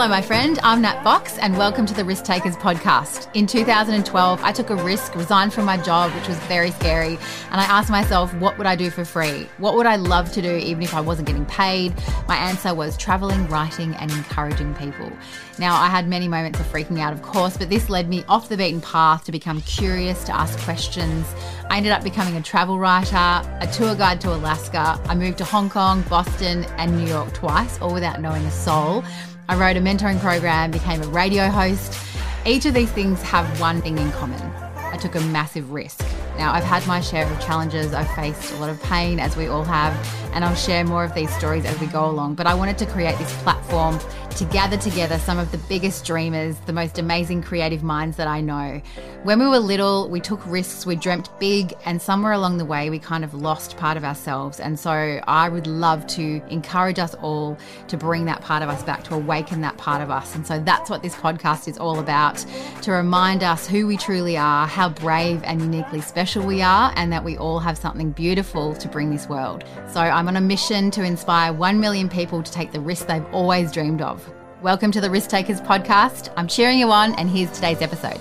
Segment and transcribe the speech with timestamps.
[0.00, 0.58] Hello, my friend.
[0.62, 3.28] I'm Nat Fox, and welcome to the Risk Takers podcast.
[3.34, 7.18] In 2012, I took a risk, resigned from my job, which was very scary,
[7.50, 9.46] and I asked myself, what would I do for free?
[9.58, 11.92] What would I love to do even if I wasn't getting paid?
[12.26, 15.12] My answer was traveling, writing, and encouraging people.
[15.58, 18.48] Now, I had many moments of freaking out, of course, but this led me off
[18.48, 21.26] the beaten path to become curious, to ask questions.
[21.68, 24.98] I ended up becoming a travel writer, a tour guide to Alaska.
[25.04, 29.04] I moved to Hong Kong, Boston, and New York twice, all without knowing a soul.
[29.50, 32.00] I wrote a mentoring program, became a radio host.
[32.46, 34.40] Each of these things have one thing in common
[34.76, 36.04] I took a massive risk.
[36.40, 39.48] Now, I've had my share of challenges, I've faced a lot of pain, as we
[39.48, 39.92] all have,
[40.32, 42.36] and I'll share more of these stories as we go along.
[42.36, 43.98] But I wanted to create this platform
[44.36, 48.40] to gather together some of the biggest dreamers, the most amazing creative minds that I
[48.40, 48.80] know.
[49.22, 52.88] When we were little, we took risks, we dreamt big, and somewhere along the way,
[52.88, 54.60] we kind of lost part of ourselves.
[54.60, 58.82] And so I would love to encourage us all to bring that part of us
[58.82, 60.34] back, to awaken that part of us.
[60.34, 62.42] And so that's what this podcast is all about
[62.80, 67.12] to remind us who we truly are, how brave and uniquely special we are, and
[67.12, 69.64] that we all have something beautiful to bring this world.
[69.88, 73.24] So I'm on a mission to inspire 1 million people to take the risk they've
[73.32, 74.32] always dreamed of.
[74.62, 76.32] Welcome to the Risk Takers podcast.
[76.36, 78.20] I'm cheering you on, and here's today's episode.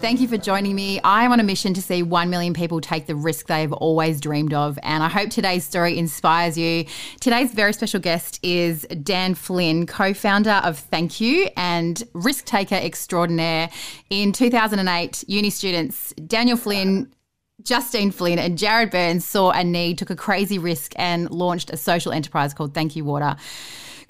[0.00, 0.98] Thank you for joining me.
[1.00, 4.18] I am on a mission to see 1 million people take the risk they've always
[4.18, 4.78] dreamed of.
[4.82, 6.86] And I hope today's story inspires you.
[7.20, 12.76] Today's very special guest is Dan Flynn, co founder of Thank You and risk taker
[12.76, 13.68] extraordinaire.
[14.08, 17.12] In 2008, uni students Daniel Flynn,
[17.62, 21.76] Justine Flynn and Jarrod Burns saw a need, took a crazy risk, and launched a
[21.76, 23.36] social enterprise called Thank You Water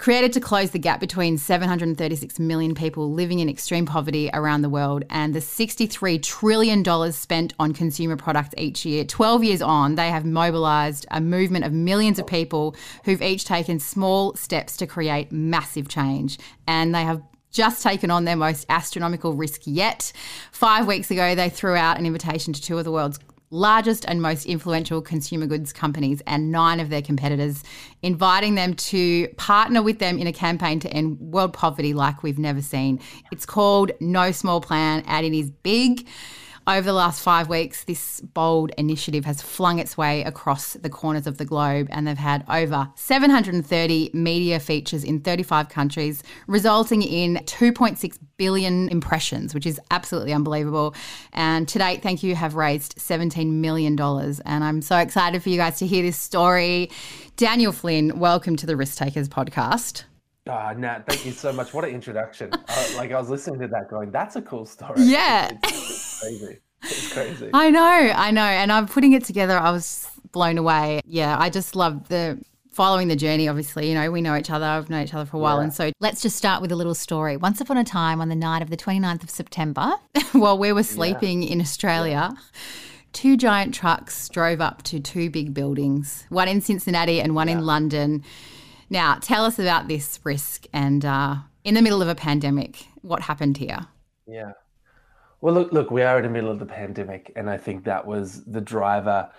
[0.01, 4.69] created to close the gap between 736 million people living in extreme poverty around the
[4.69, 9.05] world and the $63 trillion spent on consumer products each year.
[9.05, 13.79] 12 years on, they have mobilized a movement of millions of people who've each taken
[13.79, 16.39] small steps to create massive change.
[16.67, 17.21] And they have
[17.51, 20.11] just taken on their most astronomical risk yet.
[20.51, 23.19] Five weeks ago, they threw out an invitation to two of the world's
[23.51, 27.63] largest and most influential consumer goods companies and nine of their competitors,
[28.01, 32.39] inviting them to partner with them in a campaign to end world poverty like we've
[32.39, 32.99] never seen.
[33.31, 36.07] It's called No Small Plan, and it is big.
[36.67, 41.25] Over the last five weeks, this bold initiative has flung its way across the corners
[41.25, 47.37] of the globe, and they've had over 730 media features in 35 countries, resulting in
[47.45, 50.95] 2.6 billion impressions, which is absolutely unbelievable.
[51.31, 53.95] And to date, thank you, have raised $17 million.
[53.99, 56.89] And I'm so excited for you guys to hear this story.
[57.37, 60.05] Daniel Flynn, welcome to the Risk Takers podcast.
[60.49, 61.71] Ah, Nat, thank you so much.
[61.71, 62.49] What an introduction.
[62.97, 65.03] like I was listening to that going, that's a cool story.
[65.03, 65.51] Yeah.
[65.63, 66.57] It's, it's crazy.
[66.81, 67.51] It's crazy.
[67.53, 67.79] I know,
[68.15, 68.41] I know.
[68.41, 69.55] And I'm putting it together.
[69.55, 71.01] I was blown away.
[71.05, 74.65] Yeah, I just love the following the journey, obviously, you know, we know each other,
[74.65, 75.57] I've known each other for a while.
[75.57, 75.63] Yeah.
[75.63, 77.37] And so let's just start with a little story.
[77.37, 79.93] Once upon a time, on the night of the 29th of September,
[80.31, 81.49] while we were sleeping yeah.
[81.51, 82.39] in Australia, yeah.
[83.13, 87.65] two giant trucks drove up to two big buildings, one in Cincinnati and one in
[87.65, 88.23] London.
[88.89, 93.21] Now, tell us about this risk and uh, in the middle of a pandemic, what
[93.23, 93.87] happened here?
[94.27, 94.53] Yeah.
[95.41, 98.05] Well, look, look, we are in the middle of the pandemic, and I think that
[98.05, 99.29] was the driver.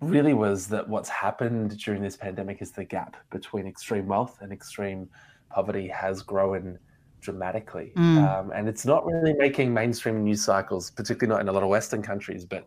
[0.00, 4.52] Really, was that what's happened during this pandemic is the gap between extreme wealth and
[4.52, 5.08] extreme
[5.50, 6.78] poverty has grown
[7.20, 8.18] dramatically, mm.
[8.28, 11.70] um, and it's not really making mainstream news cycles, particularly not in a lot of
[11.70, 12.44] Western countries.
[12.44, 12.66] But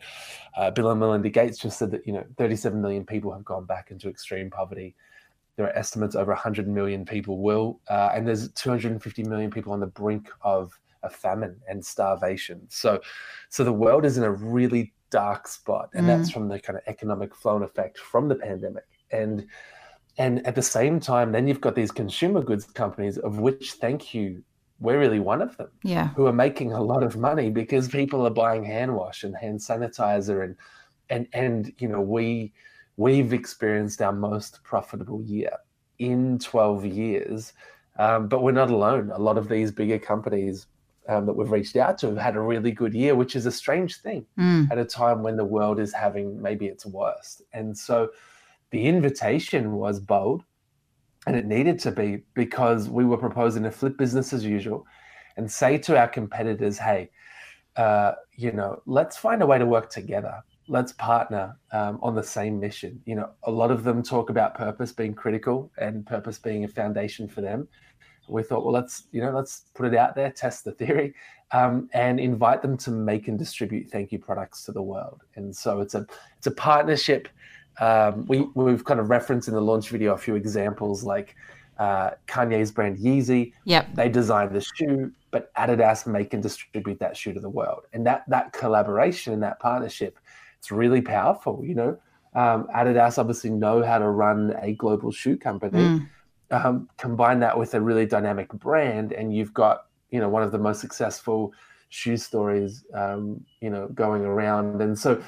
[0.58, 3.66] uh, Bill and Melinda Gates just said that you know 37 million people have gone
[3.66, 4.96] back into extreme poverty
[5.58, 9.80] there are estimates over 100 million people will, uh, and there's 250 million people on
[9.80, 10.72] the brink of
[11.04, 12.62] a famine and starvation.
[12.70, 13.02] So,
[13.50, 16.07] so the world is in a really dark spot, and mm.
[16.07, 18.85] that's from the kind of economic flow and effect from the pandemic.
[19.12, 19.47] And
[20.18, 24.16] and at the same time, then you've got these consumer goods companies, of which, thank
[24.16, 24.44] you,
[24.79, 25.69] we're really one of them.
[25.84, 29.35] Yeah, who are making a lot of money because people are buying hand wash and
[29.35, 30.56] hand sanitizer, and
[31.09, 32.53] and and you know we
[32.98, 35.51] we've experienced our most profitable year
[36.00, 37.53] in 12 years.
[38.00, 39.12] Um, but we're not alone.
[39.12, 40.68] A lot of these bigger companies
[41.07, 43.51] um, that we've reached out to have had a really good year, which is a
[43.51, 44.69] strange thing mm.
[44.71, 47.42] at a time when the world is having maybe its worst.
[47.54, 48.09] And so
[48.71, 50.44] the invitation was bold
[51.25, 54.86] and it needed to be because we were proposing to flip business as usual
[55.36, 57.10] and say to our competitors, hey,
[57.75, 62.24] uh, you know, let's find a way to work together let's partner um, on the
[62.24, 63.01] same mission.
[63.06, 66.68] You know, a lot of them talk about purpose being critical and purpose being a
[66.68, 67.68] foundation for them.
[68.27, 71.13] We thought, well, let's you know, let's put it out there, test the theory,
[71.51, 75.24] um, and invite them to make and distribute thank you products to the world.
[75.35, 76.06] And so it's a
[76.38, 77.27] it's a partnership.
[77.79, 81.35] Um, we we've kind of referenced in the launch video a few examples like
[81.79, 83.53] uh, Kanye's brand Yeezy.
[83.65, 83.95] Yep.
[83.95, 87.83] They designed the shoe, but Adidas make and distribute that shoe to the world.
[87.94, 90.18] And that that collaboration and that partnership,
[90.59, 91.63] it's really powerful.
[91.63, 91.97] You know,
[92.33, 95.79] um, Adidas obviously know how to run a global shoe company.
[95.79, 96.09] Mm.
[96.50, 100.52] Um, combine that with a really dynamic brand, and you've got you know one of
[100.52, 101.54] the most successful
[101.90, 104.82] shoe stories um, you know going around.
[104.82, 105.22] And so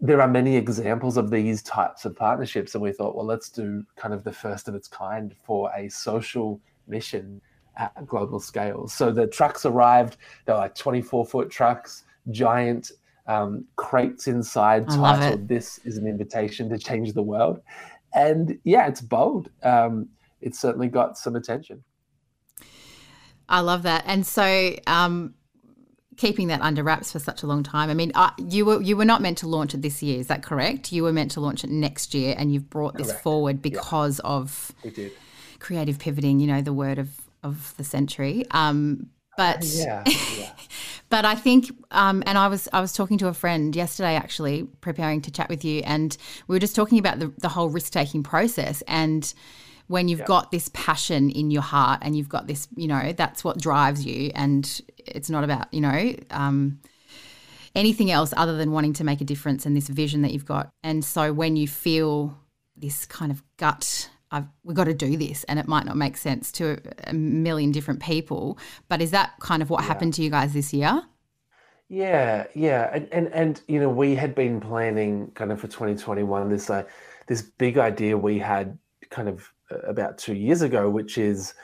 [0.00, 3.84] there are many examples of these types of partnerships, and we thought, well, let's do
[3.96, 7.40] kind of the first of its kind for a social mission
[7.76, 8.88] at a global scale.
[8.88, 12.92] So the trucks arrived; they're like 24 foot trucks, giant
[13.26, 17.60] um, crates inside, titled "This is an invitation to change the world."
[18.14, 19.50] And yeah, it's bold.
[19.62, 20.08] Um,
[20.40, 21.84] it's certainly got some attention.
[23.48, 24.04] I love that.
[24.06, 25.34] And so, um,
[26.18, 27.88] keeping that under wraps for such a long time.
[27.88, 30.20] I mean, uh, you were you were not meant to launch it this year.
[30.20, 30.92] Is that correct?
[30.92, 34.72] You were meant to launch it next year, and you've brought this forward because of
[34.84, 35.12] We did.
[35.60, 36.40] creative pivoting.
[36.40, 37.08] You know, the word of
[37.42, 38.44] of the century.
[38.50, 40.02] Um, but Yeah,
[40.36, 40.50] yeah.
[41.08, 44.64] but I think, um, and I was I was talking to a friend yesterday, actually
[44.80, 46.16] preparing to chat with you, and
[46.48, 49.32] we were just talking about the the whole risk taking process and.
[49.88, 53.42] When you've got this passion in your heart and you've got this, you know, that's
[53.42, 56.80] what drives you, and it's not about, you know, um,
[57.74, 60.70] anything else other than wanting to make a difference and this vision that you've got.
[60.82, 62.36] And so when you feel
[62.76, 66.16] this kind of gut, I've, we've got to do this, and it might not make
[66.16, 68.58] sense to a, million different people,
[68.88, 71.02] but is that kind of what happened to you guys this year?
[71.88, 76.50] Yeah, yeah, and, and and you know we had been planning kind of for 2021
[76.50, 76.82] this uh,
[77.26, 78.76] this big idea we had
[79.08, 81.54] kind of about two years ago, which is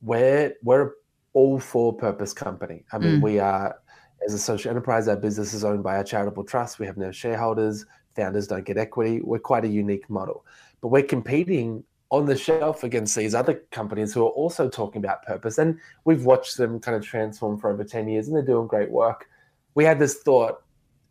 [0.00, 0.92] we're we're
[1.32, 2.84] all for purpose company.
[2.92, 3.22] I mean, Mm.
[3.22, 3.78] we are
[4.24, 6.78] as a social enterprise, our business is owned by a charitable trust.
[6.78, 7.84] We have no shareholders.
[8.14, 9.20] Founders don't get equity.
[9.20, 10.44] We're quite a unique model,
[10.80, 15.24] but we're competing on the shelf against these other companies who are also talking about
[15.24, 15.56] purpose.
[15.56, 18.90] And we've watched them kind of transform for over 10 years and they're doing great
[18.90, 19.28] work.
[19.74, 20.62] We had this thought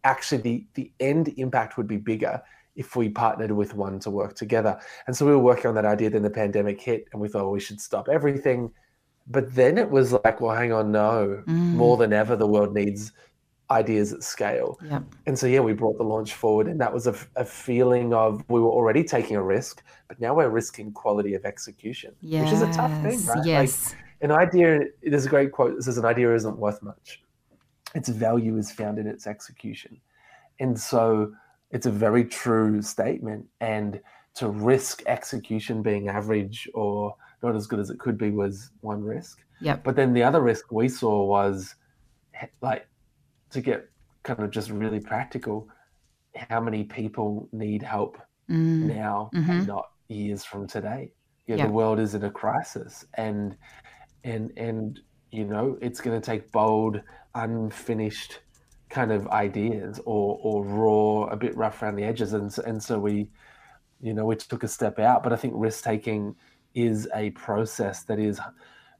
[0.03, 2.41] actually, the, the end impact would be bigger
[2.75, 4.79] if we partnered with one to work together.
[5.07, 6.09] And so we were working on that idea.
[6.09, 8.71] Then the pandemic hit and we thought well, we should stop everything.
[9.27, 11.73] But then it was like, well, hang on, no, Mm.
[11.75, 13.11] more than ever, the world needs
[13.69, 14.77] ideas at scale.
[14.83, 15.03] Yep.
[15.27, 18.43] And so, yeah, we brought the launch forward, and that was a, a feeling of
[18.49, 22.45] we were already taking a risk, but now we're risking quality of execution, Yes.
[22.45, 23.37] which is a tough thing, right?
[23.37, 23.95] Like, Yes.
[24.21, 27.23] an idea, there's a great quote that says, an idea isn't worth much.
[27.95, 30.01] Its value is found in its execution.
[30.59, 31.31] And so,
[31.71, 33.45] it's a very true statement.
[33.59, 33.99] And
[34.35, 39.03] to risk execution being average or not as good as it could be was one
[39.03, 39.39] risk.
[39.61, 39.83] Yep.
[39.83, 41.75] But then the other risk we saw was
[42.61, 42.87] like
[43.51, 43.89] to get
[44.23, 45.67] kind of just really practical,
[46.35, 48.17] how many people need help
[48.49, 48.87] Mm.
[48.87, 49.49] now Mhm.
[49.49, 51.11] and not years from today?
[51.47, 51.67] Yeah, Yeah.
[51.67, 53.57] the world is in a crisis and
[54.23, 54.99] and and
[55.31, 57.01] you know, it's gonna take bold,
[57.35, 58.39] unfinished
[58.89, 62.33] kind of ideas or or raw, bit rough around the edges.
[62.33, 63.29] And so, and so we,
[63.99, 65.23] you know, we took a step out.
[65.23, 66.35] But I think risk taking
[66.73, 68.39] is a process that is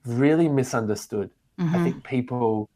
[0.06, 1.30] really misunderstood.
[1.58, 1.84] I Mhm.
[1.84, 2.70] think people,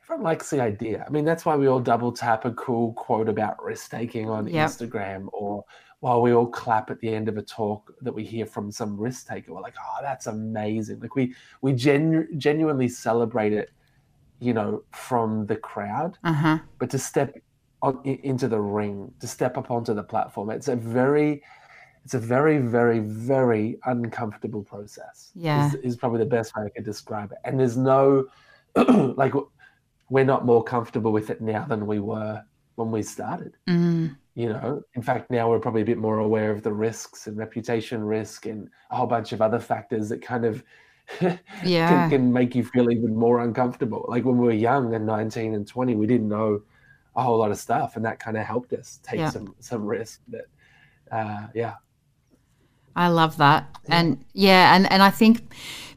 [0.00, 1.04] everyone likes the idea.
[1.06, 4.46] I mean, that's why we all double tap a cool quote about risk taking on
[4.46, 4.68] Yep.
[4.68, 5.64] Instagram, or
[6.00, 8.96] while we all clap at the end of a talk that we hear from some
[8.96, 9.52] risk taker.
[9.54, 11.00] We're like, oh, that's amazing.
[11.00, 13.70] Like we we genu- genuinely celebrate it,
[14.38, 16.18] you know, from the crowd.
[16.22, 16.58] Uh-huh.
[16.78, 17.34] But to step
[17.84, 21.42] on, into the ring, to step up onto the platform, it's a very
[22.04, 25.30] it's a very, very, very uncomfortable process.
[25.34, 25.68] Yeah.
[25.68, 27.38] Is, is probably the best way I could describe it.
[27.44, 28.26] And there's no,
[28.76, 29.32] like,
[30.10, 33.56] we're not more comfortable with it now than we were when we started.
[33.66, 34.16] Mm.
[34.34, 37.38] You know, in fact, now we're probably a bit more aware of the risks and
[37.38, 40.62] reputation risk and a whole bunch of other factors that kind of
[41.64, 41.88] Yeah.
[41.88, 44.04] can, can make you feel even more uncomfortable.
[44.08, 46.62] Like when we were young and 19 and 20, we didn't know
[47.16, 49.30] a whole lot of stuff, and that kind of helped us take Yeah.
[49.30, 50.20] some some risk.
[50.28, 50.46] That,
[51.12, 51.74] uh, yeah,
[52.96, 53.66] I love that.
[53.88, 55.54] And yeah, and, and I think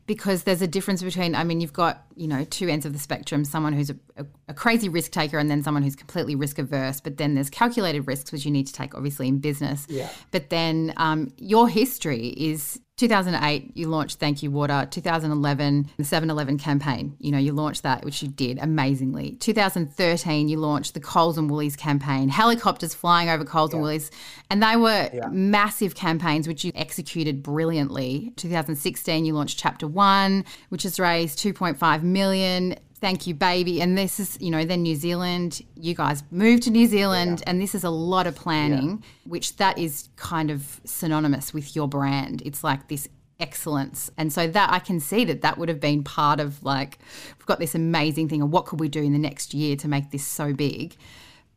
[0.08, 3.00] because there's a difference between, I mean, you've got, you know, two ends of the
[3.00, 6.58] spectrum someone who's a, a, a crazy risk taker and then someone who's completely risk
[6.58, 7.00] averse.
[7.00, 9.86] But then there's calculated risks, which you need to take, obviously, in business.
[9.90, 14.88] yeah, But then um, your history is 2008, you launched Thank You Water.
[14.90, 19.34] 2011, the 7 Eleven campaign, you know, you launched that, which you did amazingly.
[19.36, 24.10] 2013, you launched the Coles and Woolies campaign, helicopters flying over Coles and Woolies.
[24.50, 25.28] And they were Yeah.
[25.30, 28.34] massive campaigns, which you executed brilliantly.
[28.36, 32.76] 2016, you launched Chapter One, which has raised 2.5 million.
[33.02, 33.82] Thank you, baby.
[33.82, 35.62] And this is, you know, then New Zealand.
[35.76, 39.78] You guys moved to New Zealand, and this is a lot of planning, which that
[39.78, 42.42] is kind of synonymous with your brand.
[42.46, 43.08] It's like this
[43.40, 44.10] excellence.
[44.18, 46.98] And so that I can see that that would have been part of like,
[47.38, 49.88] we've got this amazing thing and what could we do in the next year to
[49.88, 50.96] make this so big.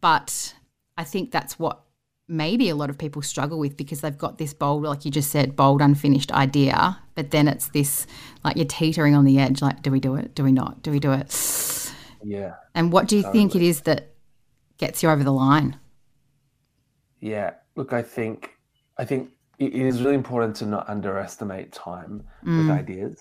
[0.00, 0.54] But
[0.98, 1.82] I think that's what
[2.30, 5.30] maybe a lot of people struggle with because they've got this bold, like you just
[5.30, 6.98] said, bold, unfinished idea.
[7.16, 8.06] But then it's this,
[8.44, 10.34] like you're teetering on the edge, like, do we do it?
[10.36, 10.82] Do we not?
[10.82, 11.92] Do we do it?
[12.22, 12.54] Yeah.
[12.74, 13.40] And what do you totally.
[13.40, 14.12] think it is that
[14.78, 15.78] gets you over the line?
[17.20, 17.54] Yeah.
[17.74, 18.56] Look, I think,
[18.96, 22.58] I think it is really important to not underestimate time mm.
[22.58, 23.20] with ideas.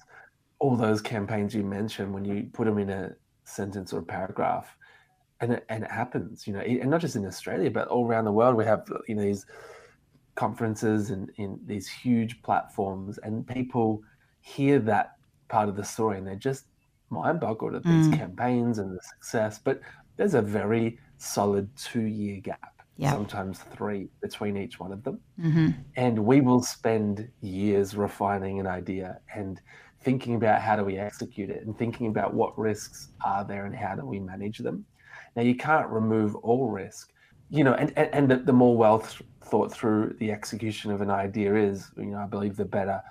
[0.59, 4.75] All those campaigns you mentioned, when you put them in a sentence or a paragraph,
[5.41, 8.25] and it, and it happens, you know, and not just in Australia, but all around
[8.25, 9.45] the world, we have you know these
[10.35, 14.01] conferences and in these huge platforms, and people
[14.41, 15.13] hear that
[15.47, 16.65] part of the story, and they're just
[17.09, 18.17] mind boggled at these mm.
[18.17, 19.59] campaigns and the success.
[19.63, 19.81] But
[20.17, 23.13] there's a very solid two year gap yep.
[23.13, 25.19] sometimes three between each one of them.
[25.39, 25.69] Mm-hmm.
[25.95, 29.59] And we will spend years refining an idea and
[30.01, 33.75] thinking about how do we execute it and thinking about what risks are there and
[33.75, 34.85] how do we manage them.
[35.35, 37.11] Now, you can't remove all risk,
[37.49, 41.01] you know, and, and, and the, the more well th- thought through the execution of
[41.01, 43.01] an idea is, you know, I believe the better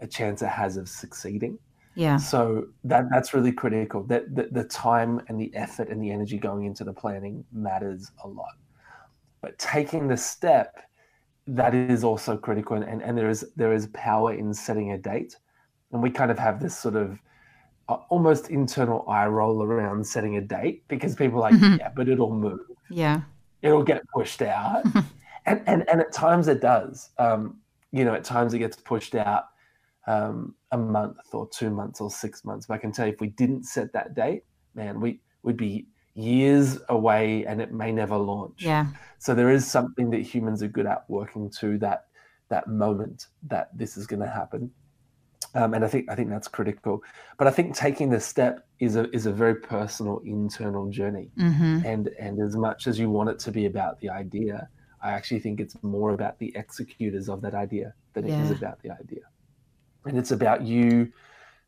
[0.00, 1.58] a chance it has of succeeding.
[1.94, 2.16] Yeah.
[2.16, 4.02] So that that's really critical.
[4.04, 8.10] That the, the time and the effort and the energy going into the planning matters
[8.24, 8.54] a lot.
[9.40, 10.80] But taking the step,
[11.46, 12.76] that is also critical.
[12.76, 15.36] And, and and there is there is power in setting a date.
[15.92, 17.18] And we kind of have this sort of
[17.88, 21.76] almost internal eye roll around setting a date because people are like, mm-hmm.
[21.78, 22.60] yeah, but it'll move.
[22.90, 23.22] Yeah.
[23.62, 24.84] It'll get pushed out.
[25.46, 27.10] and, and and at times it does.
[27.18, 27.58] Um,
[27.92, 29.44] you know, at times it gets pushed out
[30.06, 32.66] um, a month or two months or six months.
[32.66, 35.86] But I can tell you, if we didn't set that date, man, we would be
[36.14, 38.62] years away and it may never launch.
[38.62, 38.86] Yeah.
[39.18, 42.06] So there is something that humans are good at working to that
[42.50, 44.70] that moment that this is going to happen.
[45.54, 47.02] Um, and I think I think that's critical.
[47.38, 51.30] But I think taking the step is a is a very personal internal journey.
[51.38, 51.86] Mm-hmm.
[51.86, 54.68] And and as much as you want it to be about the idea,
[55.02, 58.38] I actually think it's more about the executors of that idea than yeah.
[58.38, 59.22] it is about the idea.
[60.04, 61.12] And it's about you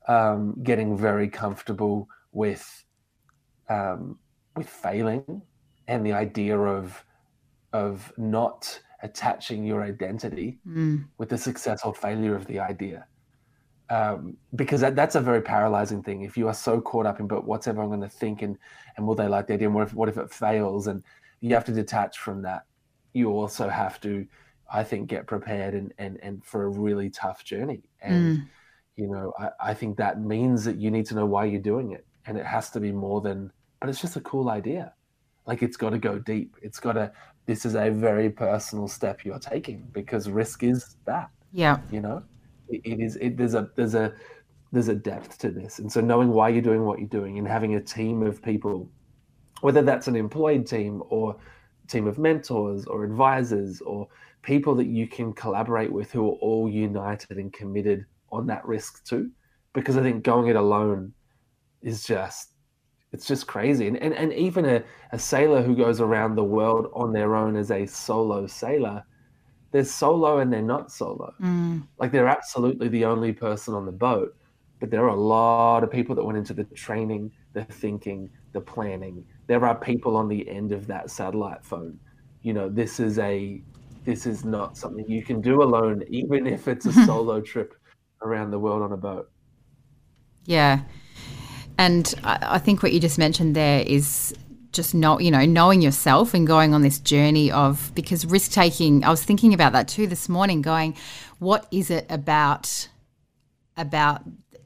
[0.09, 2.85] um, getting very comfortable with
[3.69, 4.19] um,
[4.57, 5.43] with failing
[5.87, 7.05] and the idea of
[7.73, 11.05] of not attaching your identity mm.
[11.19, 13.07] with the success or failure of the idea
[13.89, 17.27] um, because that, that's a very paralyzing thing if you are so caught up in
[17.27, 18.59] but what's everyone going to think and
[18.97, 21.03] and will they like the idea and what if, what if it fails and
[21.41, 22.65] you have to detach from that
[23.13, 24.27] you also have to
[24.73, 28.49] i think get prepared and and, and for a really tough journey and mm.
[28.97, 31.93] you know I, I think that means that you need to know why you're doing
[31.93, 34.93] it and it has to be more than but it's just a cool idea.
[35.47, 36.57] Like it's got to go deep.
[36.63, 37.13] It's got to.
[37.47, 41.31] This is a very personal step you're taking because risk is that.
[41.53, 41.79] Yeah.
[41.93, 42.25] You know,
[42.69, 43.17] it, is.
[43.17, 44.15] It there's a there's a
[44.73, 47.47] there's a depth to this, and so knowing why you're doing what you're doing and
[47.47, 48.91] having a team of people,
[49.61, 51.37] whether that's an employed team or
[51.89, 54.09] team of mentors or advisors or
[54.43, 59.05] people that you can collaborate with who are all united and committed on that risk
[59.05, 59.31] too
[59.73, 61.13] because i think going it alone
[61.81, 62.57] is just
[63.13, 63.87] it's just crazy.
[63.87, 64.83] And, and, and even a,
[65.13, 69.03] a sailor who goes around the world on their own as a solo sailor,
[69.71, 71.35] they're solo and they're not solo.
[71.41, 71.87] Mm.
[71.99, 74.37] Like they're absolutely the only person on the boat,
[74.81, 78.61] but there are a lot of people that went into the training, the thinking, the
[78.61, 79.25] planning.
[79.47, 81.99] There are people on the end of that satellite phone.
[82.43, 83.63] You know, this is a
[84.05, 87.75] this is not something you can do alone, even if it's a solo trip
[88.23, 89.31] around the world on a boat.
[90.45, 90.83] Yeah.
[91.77, 94.33] And I, I think what you just mentioned there is
[94.77, 99.03] just know you know knowing yourself and going on this journey of because risk taking
[99.03, 100.95] i was thinking about that too this morning going
[101.39, 102.89] what is it about
[103.77, 104.23] about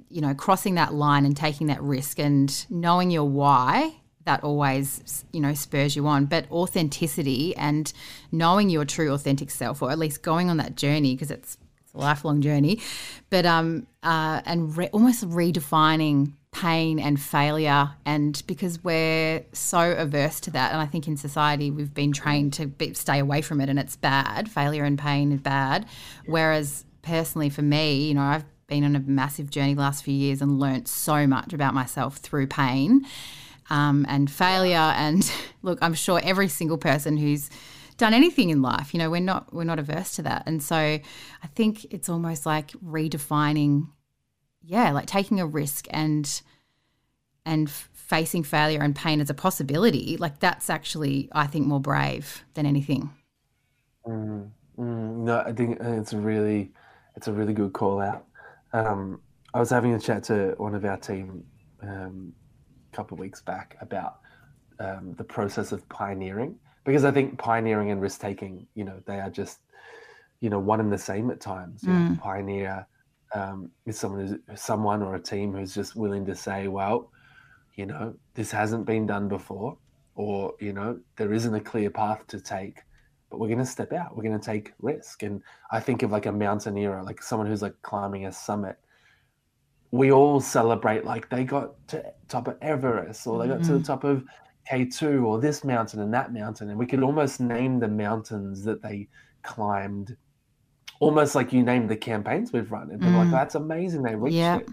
[0.08, 5.24] you know crossing that line and taking that risk and knowing your why that always
[5.32, 7.92] you know spurs you on but authenticity and
[8.32, 11.94] knowing your true authentic self or at least going on that journey because it's, it's,
[11.94, 12.80] a lifelong journey
[13.30, 20.40] but um uh and re- almost redefining pain and failure and because we're so averse
[20.40, 23.60] to that and i think in society we've been trained to be, stay away from
[23.60, 24.50] it and it's bad.
[24.50, 25.86] Failure and pain is bad.
[26.26, 30.14] Whereas personally for me you know i've been on a massive journey the last few
[30.14, 33.06] years and learnt so much about myself through pain
[33.68, 34.76] um, and failure.
[34.76, 35.30] And
[35.62, 37.48] look i'm sure every single person who's
[37.96, 40.42] done anything in life you know we're not we're not averse to that.
[40.46, 43.86] And so i think it's almost like redefining
[44.62, 46.42] yeah, like taking a risk and
[47.44, 52.44] and facing failure and pain as a possibility, like that's actually, I think, more brave
[52.54, 53.10] than anything.
[54.06, 56.72] Mm, mm, no, I think it's a really,
[57.16, 58.26] it's a really good call out.
[58.72, 59.20] um,
[59.54, 61.44] I was having a chat to one of our team
[61.82, 62.32] um,
[62.92, 64.20] a couple of weeks back about
[64.78, 69.20] um, the process of pioneering because I think pioneering and risk taking, you know, they
[69.20, 69.58] are just,
[70.40, 71.82] you know, one and the same at times.
[71.82, 72.86] You know, pioneer
[73.34, 77.10] um, is someone who's someone or a team who's just willing to say, well,
[77.74, 79.78] you know, this hasn't been done before,
[80.14, 82.80] or you know, there isn't a clear path to take,
[83.30, 84.16] but we're going to step out.
[84.16, 85.22] We're going to take risk.
[85.22, 88.76] And I think of like a mountaineer, like someone who's like climbing a summit.
[89.92, 93.84] We all celebrate like they got to top of Everest, or they got to the
[93.84, 94.24] top of
[94.70, 96.70] K2 or this mountain and that mountain.
[96.70, 99.08] And we could almost name the mountains that they
[99.42, 100.16] climbed,
[101.00, 102.90] almost like you named the campaigns we've run.
[102.90, 104.02] And people are like, that's amazing.
[104.02, 104.58] They reached Yeah.
[104.58, 104.68] it.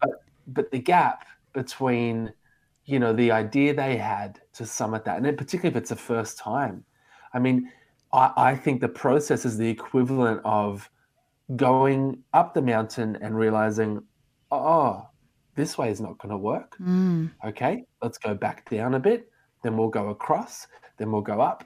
[0.00, 0.10] But,
[0.46, 2.32] but the gap between,
[2.84, 5.96] you know, the idea they had to summit that, and then particularly if it's the
[5.96, 6.84] first time,
[7.34, 7.70] I mean,
[8.12, 10.88] I, I think the process is the equivalent of
[11.56, 14.02] going up the mountain and realizing,
[14.50, 15.08] oh,
[15.56, 16.76] this way is not going to work.
[16.80, 17.32] Mm.
[17.44, 19.28] Okay, let's go back down a bit.
[19.62, 20.68] Then we'll go across.
[20.98, 21.64] Then we'll go up.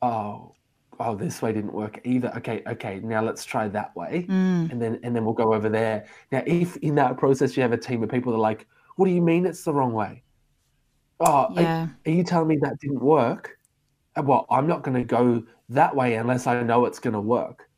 [0.00, 0.54] Oh,
[1.04, 2.32] oh, this way didn't work either.
[2.36, 3.00] Okay, okay.
[3.00, 4.70] Now let's try that way, Mm.
[4.70, 6.06] and then and then we'll go over there.
[6.30, 8.66] Now, if in that process you have a team of people that are like,
[8.96, 10.22] "What do you mean it's the wrong way?"
[11.20, 11.88] Oh, are- Yeah.
[12.06, 13.58] are you telling me that didn't work?
[14.16, 17.20] Uh, Well, I'm not going to go that way unless I know it's going to
[17.20, 17.68] work.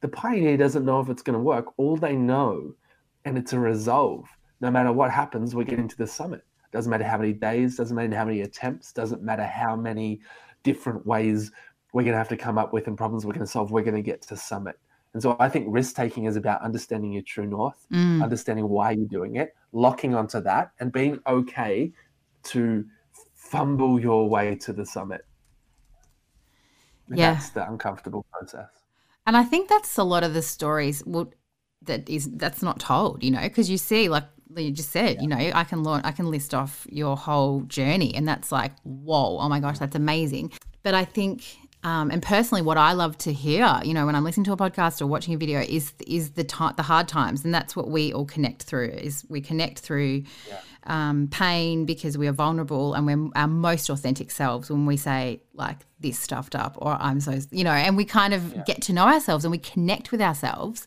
[0.00, 1.66] The pioneer doesn't know if it's going to work.
[1.76, 2.74] All they know,
[3.24, 4.26] and it's a resolve.
[4.60, 6.42] No matter what happens, we're getting to the summit.
[6.72, 10.20] Doesn't matter how many days, doesn't matter how many attempts, doesn't matter how many
[10.62, 11.52] different ways
[11.94, 13.70] we're going to have to come up with and problems we're going to solve.
[13.70, 14.76] We're going to get to summit.
[15.12, 18.20] And so I think risk taking is about understanding your true north, Mm.
[18.20, 21.92] understanding why you're doing it, locking onto that, and being okay
[22.44, 22.84] to
[23.32, 25.24] fumble your way to the summit.
[27.08, 27.34] And Yeah.
[27.34, 28.70] That's the uncomfortable process.
[29.24, 31.32] And I think that's a lot of the stories well,
[31.82, 34.24] that is that's not told, you know, because you see, like
[34.56, 38.14] you just said, you know, I can launch, I can list off your whole journey,
[38.14, 40.52] and that's like, whoa, oh my gosh, that's amazing.
[40.82, 41.44] But I think,
[41.84, 44.56] um, and personally, what I love to hear, you know, when I'm listening to a
[44.56, 47.90] podcast or watching a video, is is the ti the hard times, and that's what
[47.90, 48.88] we all connect through.
[48.88, 50.24] Is we connect through
[50.84, 55.42] um, pain because we are vulnerable and we're our most authentic selves when we say
[55.54, 58.92] like this stuffed up or I'm so you know, and we kind of get to
[58.94, 60.86] know ourselves and we connect with ourselves.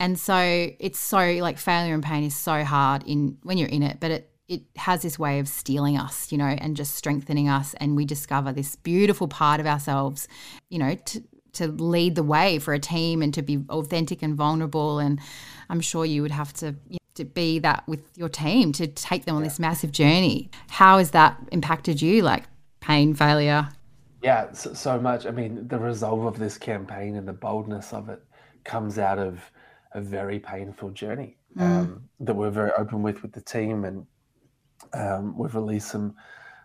[0.00, 0.36] And so
[0.78, 4.10] it's so like failure and pain is so hard in when you're in it, but
[4.10, 7.96] it it has this way of steeling us, you know, and just strengthening us and
[7.96, 10.28] we discover this beautiful part of ourselves,
[10.68, 11.22] you know, to
[11.54, 15.20] to lead the way for a team and to be authentic and vulnerable and
[15.70, 18.88] I'm sure you would have to you know, to be that with your team to
[18.88, 20.50] take them on this massive journey.
[20.68, 22.44] How has that impacted you like
[22.80, 23.68] pain, failure?
[24.20, 25.26] Yeah, so, so much.
[25.26, 28.22] I mean, the resolve of this campaign and the boldness of it
[28.64, 29.40] comes out of
[29.92, 34.06] a very painful journey um, that we're very open with with the team, and
[34.92, 36.14] um, we've released some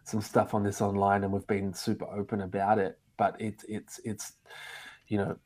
[0.03, 2.99] some stuff on this online, and we've been super open about it.
[3.17, 4.33] But it's it's it's
[5.07, 5.37] you know,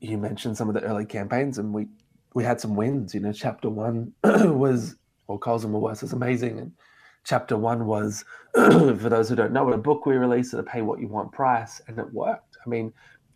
[0.00, 1.88] you mentioned some of the early campaigns, and we
[2.34, 3.14] we had some wins.
[3.14, 6.72] You know, chapter one was or Coles and Woolworths is amazing, and
[7.24, 10.82] chapter one was for those who don't know a book we released at a pay
[10.82, 12.56] what you want price, and it worked.
[12.64, 12.92] I mean,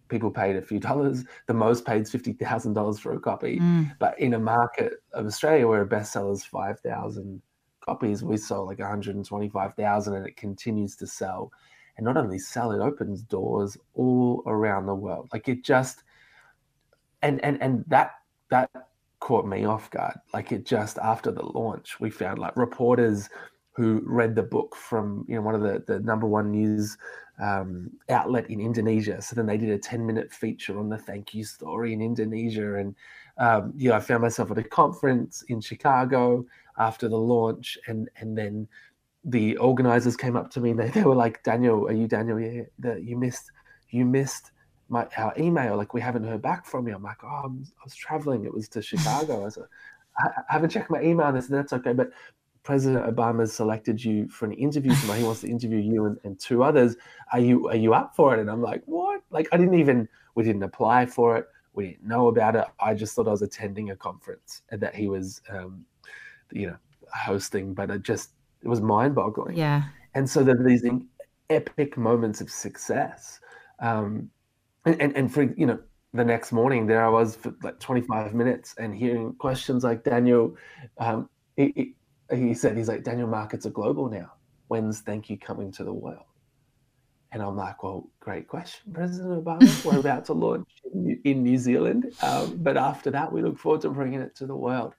[0.09, 1.25] people paid a few dollars.
[1.47, 3.97] The most paid fifty thousand dollars for a copy, Mm.
[3.99, 7.43] but in a market of Australia where a bestseller is five thousand
[7.89, 11.51] copies, we sold like one hundred and it continues to sell.
[11.97, 15.29] And not only sell, it opens doors all around the world.
[15.33, 16.05] Like it just,
[17.23, 18.11] and and and that
[18.51, 18.71] that
[19.21, 20.17] caught me off guard.
[20.35, 23.29] Like it just after the launch, we found like reporters
[23.73, 26.99] who read the book from you know one of the the number one news
[27.41, 29.23] um, outlet in Indonesia.
[29.23, 32.77] So then they did a ten minute feature on the thank you story in Indonesia,
[32.77, 32.95] and
[33.39, 36.45] um, you know I found myself at a conference in Chicago
[36.79, 38.69] after the launch, and and then
[39.25, 42.41] the organizers came up to me and they, they were like, Daniel, are you Daniel?
[42.41, 43.51] Yeah, the, you missed
[43.91, 44.53] you missed
[44.89, 45.77] my our email.
[45.77, 46.95] Like we haven't heard back from you.
[46.95, 48.45] I'm like, oh, I'm, I was traveling.
[48.45, 49.47] It was to Chicago.
[49.47, 49.65] I said,
[50.19, 51.27] I, I haven't checked my email.
[51.27, 52.11] And I said, that's okay, but
[52.63, 55.19] President Obama's selected you for an interview tonight.
[55.19, 56.97] He wants to interview you and, and two others.
[57.33, 58.41] Are you are you up for it?
[58.41, 59.23] And I'm like, what?
[59.31, 61.47] Like I didn't even we didn't apply for it.
[61.79, 62.65] We didn't know about it.
[62.81, 65.85] I just thought I was attending a conference and that he was, um,
[66.51, 66.77] you know,
[67.15, 67.73] hosting.
[67.73, 68.31] But it just
[68.63, 69.57] it was mind boggling.
[69.57, 69.85] Yeah.
[70.15, 70.85] And so there are these
[71.51, 73.39] epic moments of success.
[73.79, 74.29] Um,
[74.87, 75.79] and, and, and for, you know,
[76.15, 80.57] the next morning there I was for like 25 minutes and hearing questions like Daniel,
[80.99, 81.95] um, he,
[82.29, 84.33] he, he said, he's like, Daniel markets are global now.
[84.67, 86.25] When's thank you coming to the world?
[87.31, 89.85] And I'm like, well, great question, President Obama.
[89.85, 90.69] We're about to launch
[91.25, 92.15] in, New Zealand.
[92.23, 94.95] Um, but after that, we look forward to bringing it to the world.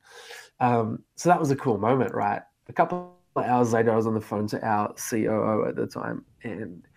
[0.59, 2.41] Um, so that was a cool moment, right?
[2.67, 5.87] A couple of hours later, I was on the phone to our COO at the
[5.87, 6.87] time, and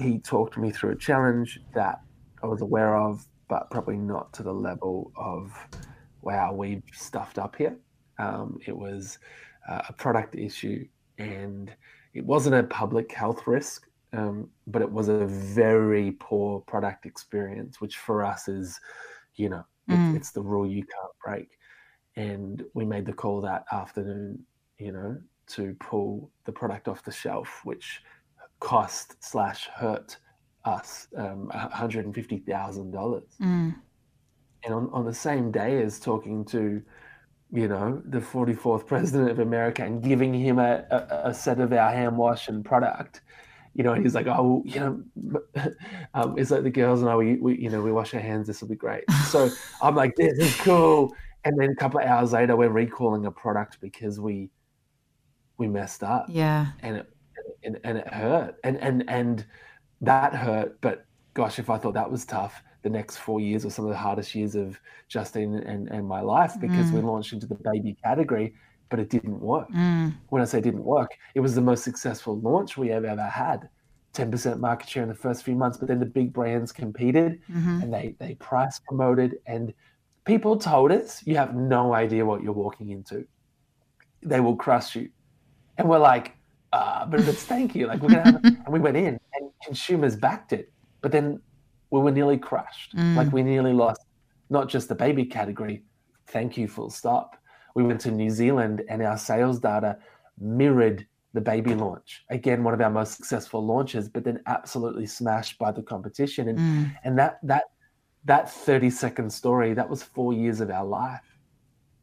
[0.00, 2.00] he talked me through a challenge that
[2.42, 5.52] I was aware of, but probably not to the level of,
[6.22, 7.76] wow, we've stuffed up here.
[8.18, 9.18] Um, it was
[9.68, 10.86] uh, a product issue,
[11.18, 11.72] and
[12.14, 13.85] it wasn't a public health risk
[14.16, 18.80] um, but it was a very poor product experience, which for us is,
[19.34, 20.14] you know, mm.
[20.14, 21.58] it, it's the rule you can't break.
[22.16, 24.42] And we made the call that afternoon,
[24.78, 28.02] you know, to pull the product off the shelf, which
[28.58, 30.16] cost slash hurt
[30.64, 33.22] us um, $150,000.
[33.40, 33.74] Mm.
[34.64, 36.82] And on, on the same day as talking to,
[37.52, 41.72] you know, the 44th president of America and giving him a, a, a set of
[41.72, 43.20] our hand wash and product,
[43.76, 45.02] you know, and he's like, oh, you know,
[46.14, 48.46] um, it's like the girls and I, we, we, you know, we wash our hands.
[48.46, 49.04] This will be great.
[49.28, 49.50] So
[49.82, 51.14] I'm like, this is cool.
[51.44, 54.48] And then a couple of hours later, we're recalling a product because we,
[55.58, 56.26] we messed up.
[56.30, 56.68] Yeah.
[56.80, 57.10] And it,
[57.64, 58.56] and, and it hurt.
[58.64, 59.44] And, and, and
[60.00, 60.80] that hurt.
[60.80, 63.90] But gosh, if I thought that was tough, the next four years were some of
[63.90, 66.94] the hardest years of Justine and, and my life because mm.
[66.94, 68.54] we launched into the baby category
[68.88, 69.68] but it didn't work.
[69.70, 70.14] Mm.
[70.28, 73.68] When I say didn't work, it was the most successful launch we have ever had.
[74.14, 77.82] 10% market share in the first few months, but then the big brands competed mm-hmm.
[77.82, 79.74] and they they price promoted and
[80.24, 83.26] people told us you have no idea what you're walking into.
[84.22, 85.10] They will crush you.
[85.76, 86.34] And we're like,
[86.72, 87.86] uh, but it's thank you.
[87.86, 90.72] Like we're gonna have and we went in and consumers backed it.
[91.02, 91.40] But then
[91.90, 92.96] we were nearly crushed.
[92.96, 93.16] Mm.
[93.16, 94.00] Like we nearly lost
[94.48, 95.84] not just the baby category,
[96.26, 97.36] thank you, full stop
[97.76, 99.98] we went to New Zealand and our sales data
[100.40, 102.24] mirrored the baby launch.
[102.30, 106.48] Again, one of our most successful launches, but then absolutely smashed by the competition.
[106.48, 106.96] And mm.
[107.04, 107.64] and that that
[108.24, 111.20] that 30 second story, that was four years of our life.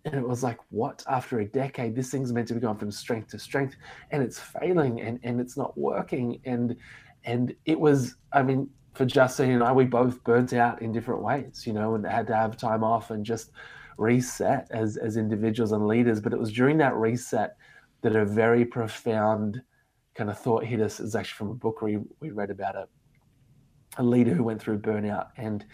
[0.05, 1.03] And it was like, what?
[1.09, 3.75] After a decade, this thing's meant to be going from strength to strength,
[4.11, 6.39] and it's failing and, and it's not working.
[6.45, 6.75] And
[7.25, 11.23] and it was, I mean, for Justine and I, we both burnt out in different
[11.23, 13.49] ways, you know, and had to have time off and just
[13.97, 16.21] reset as as individuals and leaders.
[16.21, 17.55] But it was during that reset
[18.01, 19.61] that a very profound
[20.15, 20.99] kind of thought hit us.
[20.99, 22.87] It's actually from a book we we read about a
[23.97, 25.65] a leader who went through burnout and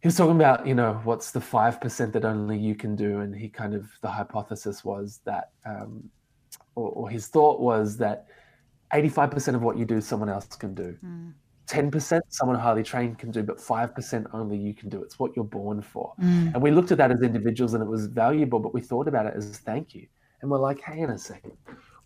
[0.00, 3.34] he was talking about you know what's the 5% that only you can do and
[3.34, 6.10] he kind of the hypothesis was that um,
[6.74, 8.26] or, or, his thought was that
[8.92, 11.32] 85% of what you do someone else can do mm.
[11.74, 15.02] 10% someone highly trained can do, but 5% only you can do.
[15.02, 16.14] It's what you're born for.
[16.22, 16.54] Mm.
[16.54, 19.26] And we looked at that as individuals and it was valuable, but we thought about
[19.26, 20.06] it as thank you.
[20.40, 21.52] And we're like, hey, in a second.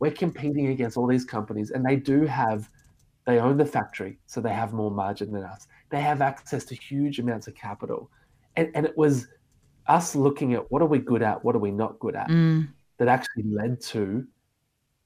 [0.00, 2.70] We're competing against all these companies and they do have,
[3.26, 5.66] they own the factory, so they have more margin than us.
[5.90, 8.10] They have access to huge amounts of capital.
[8.56, 9.26] And, and it was
[9.86, 12.68] us looking at what are we good at, what are we not good at, mm.
[12.96, 14.26] that actually led to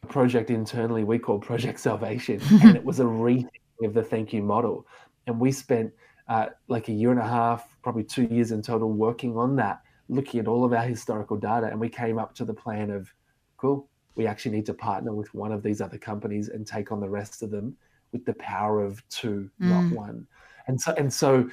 [0.04, 2.40] a project internally we call Project Salvation.
[2.62, 4.86] and it was a rethink of the thank you model.
[5.26, 5.92] And we spent
[6.28, 9.82] uh, like a year and a half, probably two years in total, working on that,
[10.08, 11.66] looking at all of our historical data.
[11.66, 13.12] And we came up to the plan of,
[13.56, 17.00] cool, we actually need to partner with one of these other companies and take on
[17.00, 17.76] the rest of them
[18.12, 19.68] with the power of two, mm.
[19.68, 20.26] not one.
[20.66, 21.48] And so, and so,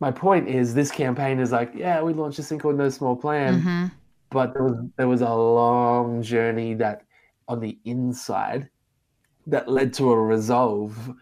[0.00, 3.16] my point is, this campaign is like, yeah, we launched this thing called No Small
[3.16, 3.86] Plan, mm-hmm.
[4.30, 7.04] but there was there was a long journey that
[7.48, 8.68] on the inside
[9.46, 11.14] that led to a resolve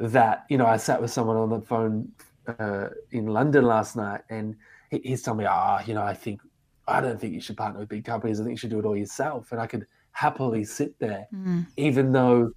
[0.00, 2.10] that you know I sat with someone on the phone
[2.58, 4.56] uh, in London last night, and
[4.90, 6.40] he, he's telling me, ah, oh, you know, I think
[6.88, 8.40] I don't think you should partner with big companies.
[8.40, 9.52] I think you should do it all yourself.
[9.52, 11.66] And I could happily sit there, mm.
[11.76, 12.52] even though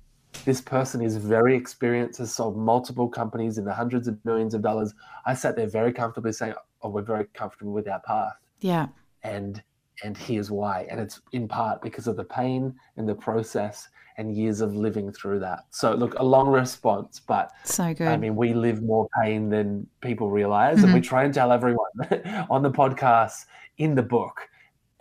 [0.45, 4.61] this person is very experienced, has sold multiple companies in the hundreds of millions of
[4.61, 4.93] dollars.
[5.25, 8.87] I sat there very comfortably saying, "Oh, we're very comfortable with our path." Yeah.
[9.21, 9.61] And
[10.03, 10.87] and here's why.
[10.89, 15.11] And it's in part because of the pain and the process and years of living
[15.11, 15.65] through that.
[15.71, 18.07] So, look, a long response, but so good.
[18.07, 20.85] I mean, we live more pain than people realize, mm-hmm.
[20.85, 21.09] and we mm-hmm.
[21.09, 21.91] try and tell everyone
[22.49, 23.45] on the podcast,
[23.77, 24.41] in the book,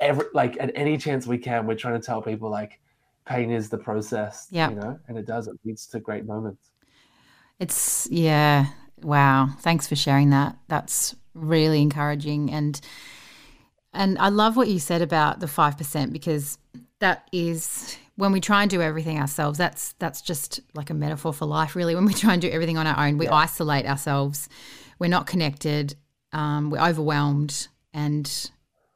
[0.00, 2.80] every like at any chance we can, we're trying to tell people like
[3.26, 5.48] pain is the process, yeah, you know, and it does.
[5.48, 6.70] It leads to great moments.
[7.58, 8.66] It's yeah,
[9.02, 9.48] wow.
[9.60, 10.56] Thanks for sharing that.
[10.68, 12.80] That's really encouraging and.
[13.94, 16.56] And I love what you said about the 5% because
[17.00, 21.32] that is when we try and do everything ourselves, that's that's just like a metaphor
[21.32, 21.96] for life, really.
[21.96, 23.34] When we try and do everything on our own, we yeah.
[23.34, 24.48] isolate ourselves.
[25.00, 25.96] We're not connected.
[26.32, 28.50] Um, we're overwhelmed, and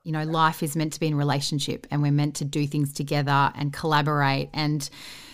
[0.04, 2.92] you know, life is meant to be in relationship, and we're meant to do things
[2.92, 4.48] together and collaborate.
[4.52, 4.88] And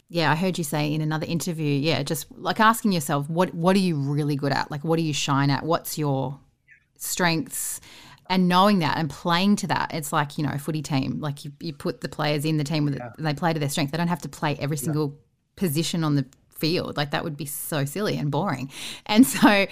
[0.09, 3.77] yeah, I heard you say in another interview, yeah, just like asking yourself, what what
[3.77, 4.71] are you really good at?
[4.71, 5.65] Like, what do you shine at?
[5.65, 6.41] What's your
[6.97, 7.79] strengths?
[8.33, 11.21] And knowing that and playing to that, it's like you know a footy team.
[11.21, 13.11] Like you, you put the players in the team with yeah.
[13.19, 13.91] they play to their strength.
[13.91, 15.17] They don't have to play every single yeah.
[15.57, 16.25] position on the
[16.63, 16.97] field.
[16.97, 18.71] Like that would be so silly and boring.
[19.05, 19.67] And so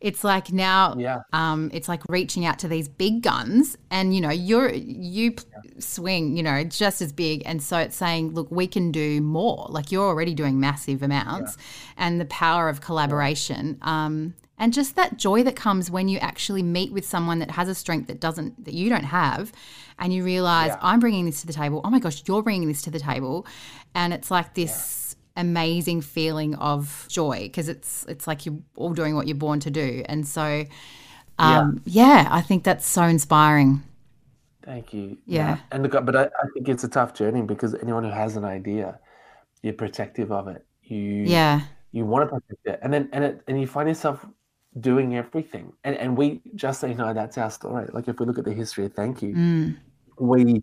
[0.00, 1.18] it's like now yeah.
[1.34, 5.70] um, it's like reaching out to these big guns and you know, you're you yeah.
[5.78, 7.42] swing, you know, just as big.
[7.44, 9.66] And so it's saying, look, we can do more.
[9.68, 11.58] Like you're already doing massive amounts
[11.98, 13.76] and the power of collaboration.
[13.82, 17.68] Um, and just that joy that comes when you actually meet with someone that has
[17.68, 19.52] a strength that doesn't that you don't have
[19.98, 20.78] and you realize yeah.
[20.82, 21.80] i'm bringing this to the table.
[21.84, 23.46] Oh my gosh you're bringing this to the table.
[23.94, 29.14] And it's like this amazing feeling of joy because it's it's like you're all doing
[29.14, 30.02] what you're born to do.
[30.06, 30.64] And so
[31.38, 32.22] um, yeah.
[32.22, 33.82] yeah i think that's so inspiring.
[34.64, 38.02] Thank you yeah, and look but I, I, think it's a tough journey because anyone
[38.02, 38.98] who has an idea
[39.62, 40.64] you're protective of it.
[40.82, 41.62] You yeah.
[41.92, 42.78] you want to protect it.
[42.82, 44.24] And then and it and you find yourself
[44.80, 45.72] doing everything.
[45.84, 47.86] And and we just say no that's our story.
[47.92, 49.76] Like if we look at the history of thank you mm.
[50.18, 50.62] we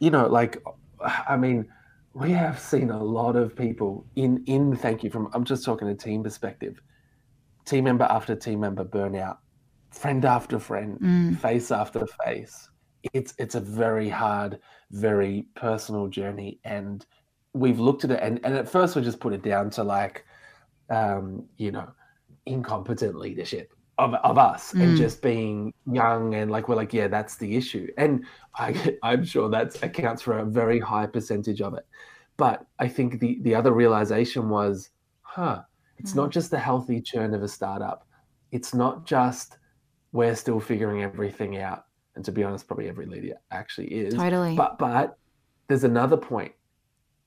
[0.00, 0.62] you know like
[1.28, 1.66] i mean
[2.14, 5.88] we have seen a lot of people in in thank you from i'm just talking
[5.88, 6.80] a team perspective.
[7.64, 9.38] Team member after team member burnout,
[9.90, 11.38] friend after friend mm.
[11.38, 12.68] face after face.
[13.14, 16.60] It's it's a very hard very personal journey.
[16.64, 17.04] And
[17.54, 20.24] we've looked at it and, and at first we just put it down to like
[20.90, 21.88] um you know
[22.46, 24.82] incompetent leadership of, of us mm.
[24.82, 27.88] and just being young and like we're like yeah that's the issue.
[27.96, 28.24] And
[28.56, 31.86] I, i'm sure that accounts for a very high percentage of it.
[32.36, 34.90] But i think the the other realization was
[35.22, 35.62] huh
[35.98, 36.16] it's mm.
[36.16, 38.06] not just the healthy churn of a startup.
[38.50, 39.58] It's not just
[40.12, 41.86] we're still figuring everything out.
[42.16, 44.14] And to be honest probably every leader actually is.
[44.14, 44.54] Totally.
[44.56, 45.16] But but
[45.68, 46.52] there's another point.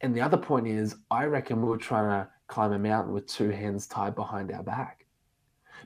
[0.01, 3.25] And the other point is i reckon we were trying to climb a mountain with
[3.27, 5.07] two hands tied behind our back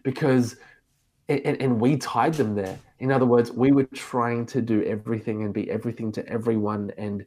[0.03, 0.57] because
[1.29, 2.77] and, and, we tied them there.
[2.99, 7.25] In other words, we were trying to do everything and be everything to everyone and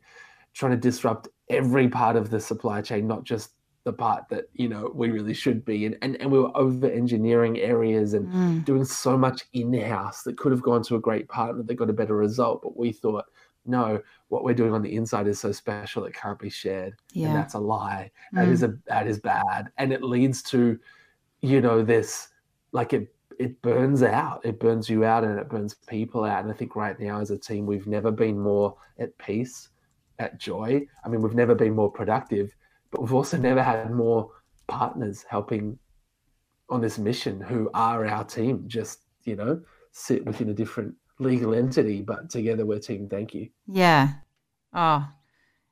[0.53, 4.68] trying to disrupt every part of the supply chain, not just the part that you
[4.68, 8.64] know we really should be and and, and we were over engineering areas and mm.
[8.64, 11.92] doing so much in-house that could have gone to a great partner that got a
[11.92, 13.27] better result but we thought
[13.66, 17.27] no what we're doing on the inside is so special it can't be shared yeah.
[17.27, 18.38] and that's a lie mm.
[18.38, 20.79] that is a that is bad and it leads to
[21.42, 22.29] you know this
[22.74, 24.44] like it it burns out.
[24.44, 26.42] It burns you out and it burns people out.
[26.44, 29.70] And I think right now as a team, we've never been more at peace,
[30.18, 30.87] at joy.
[31.04, 32.54] I mean, we've never been more productive,
[32.90, 34.30] but we've also never had more
[34.66, 35.78] partners helping
[36.70, 38.64] on this mission who are our team.
[38.66, 39.60] Just, you know,
[39.92, 43.08] sit within a different legal entity, but together we're team.
[43.08, 43.48] Thank you.
[43.66, 44.12] Yeah.
[44.72, 45.08] Oh,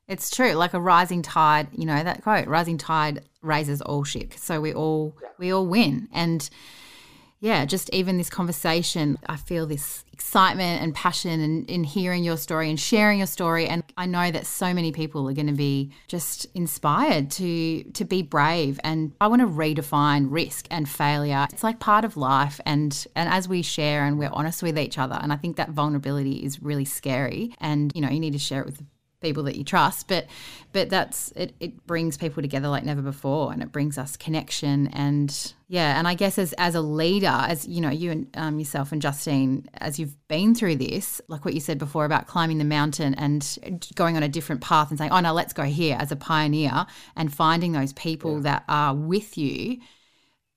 [0.07, 0.53] it's true.
[0.53, 4.33] Like a rising tide, you know, that quote, rising tide raises all ship.
[4.35, 5.29] So we all, yeah.
[5.37, 6.09] we all win.
[6.11, 6.49] And,
[7.43, 12.37] yeah, just even this conversation, I feel this excitement and passion in, in hearing your
[12.37, 13.67] story and sharing your story.
[13.67, 18.05] And I know that so many people are going to be just inspired to to
[18.05, 18.79] be brave.
[18.85, 21.45] And I want to redefine risk and failure.
[21.51, 22.61] It's like part of life.
[22.65, 25.71] And and as we share and we're honest with each other, and I think that
[25.71, 27.53] vulnerability is really scary.
[27.59, 28.81] And you know, you need to share it with
[29.23, 30.27] people that you trust but
[30.73, 34.87] but that's it, it brings people together like never before and it brings us connection
[34.87, 38.59] and yeah and i guess as as a leader as you know you and um,
[38.59, 42.57] yourself and justine as you've been through this like what you said before about climbing
[42.57, 43.57] the mountain and
[43.95, 46.85] going on a different path and saying oh no let's go here as a pioneer
[47.15, 48.41] and finding those people yeah.
[48.41, 49.79] that are with you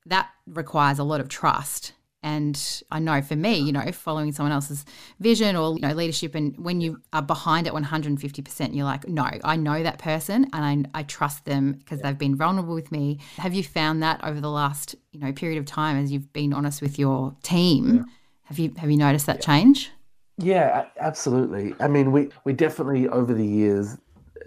[0.05, 4.51] that requires a lot of trust and I know for me, you know, following someone
[4.51, 4.85] else's
[5.19, 9.07] vision or you know leadership, and when you are behind it 150 percent, you're like,
[9.07, 12.91] no, I know that person and I, I trust them because they've been vulnerable with
[12.91, 13.19] me.
[13.37, 16.53] Have you found that over the last you know period of time as you've been
[16.53, 17.95] honest with your team?
[17.95, 18.03] Yeah.
[18.43, 19.45] Have you have you noticed that yeah.
[19.45, 19.91] change?
[20.39, 21.75] Yeah, absolutely.
[21.79, 23.97] I mean, we we definitely over the years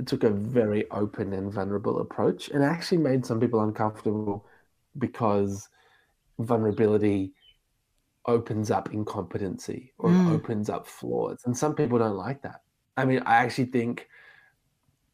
[0.06, 4.44] took a very open and vulnerable approach, and actually made some people uncomfortable
[4.98, 5.68] because
[6.38, 7.32] vulnerability
[8.26, 10.32] opens up incompetency or mm.
[10.32, 11.42] opens up flaws.
[11.46, 12.62] And some people don't like that.
[12.96, 14.08] I mean, I actually think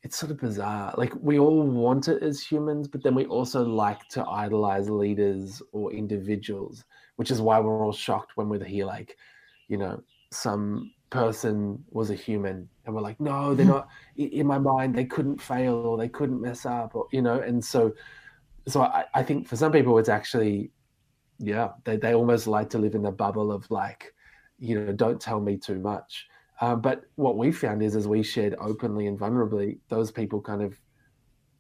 [0.03, 0.95] it's sort of bizarre.
[0.97, 5.63] Like we all want it as humans, but then we also like to idolize leaders
[5.73, 6.85] or individuals,
[7.17, 9.17] which is why we're all shocked when we hear like,
[9.69, 14.59] you know, some person was a human and we're like, no, they're not in my
[14.59, 17.93] mind, they couldn't fail or they couldn't mess up or you know, and so
[18.69, 20.71] so I, I think for some people it's actually
[21.39, 24.15] yeah, they, they almost like to live in the bubble of like,
[24.59, 26.27] you know, don't tell me too much.
[26.61, 30.63] Uh, but what we found is, as we shared openly and vulnerably, those people kind
[30.63, 30.79] of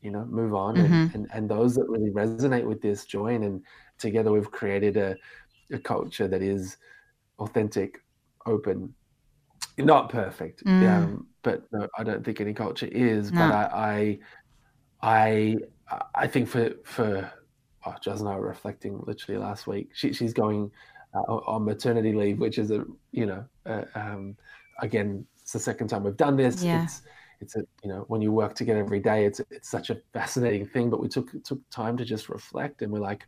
[0.02, 0.76] you know, move on.
[0.76, 0.92] Mm-hmm.
[0.92, 3.42] And, and, and those that really resonate with this join.
[3.42, 3.62] And
[3.98, 5.16] together we've created a,
[5.72, 6.76] a culture that is
[7.40, 8.02] authentic,
[8.46, 8.94] open,
[9.78, 10.64] not perfect.
[10.64, 10.88] Mm.
[10.88, 13.32] Um, but no, I don't think any culture is.
[13.32, 13.40] No.
[13.40, 14.18] But I,
[15.02, 15.56] I,
[15.90, 17.30] I, I think for for
[17.86, 19.90] oh, Jazz and I were reflecting literally last week.
[19.94, 20.70] She, she's going
[21.14, 24.36] uh, on maternity leave, which is a you know uh, um,
[24.80, 26.62] again it's the second time we've done this.
[26.62, 26.82] Yeah.
[26.82, 27.02] It's
[27.40, 30.66] it's a you know when you work together every day, it's it's such a fascinating
[30.66, 30.90] thing.
[30.90, 33.26] But we took took time to just reflect, and we're like,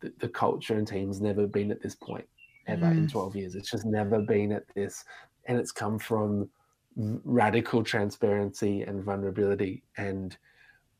[0.00, 2.26] the, the culture and team's never been at this point
[2.66, 2.98] ever mm.
[2.98, 3.54] in 12 years.
[3.54, 5.04] It's just never been at this,
[5.46, 6.48] and it's come from
[6.96, 10.36] radical transparency and vulnerability and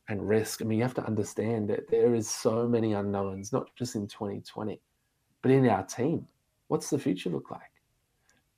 [0.07, 0.61] and risk.
[0.61, 4.07] I mean, you have to understand that there is so many unknowns, not just in
[4.07, 4.79] 2020,
[5.41, 6.27] but in our team.
[6.67, 7.61] What's the future look like?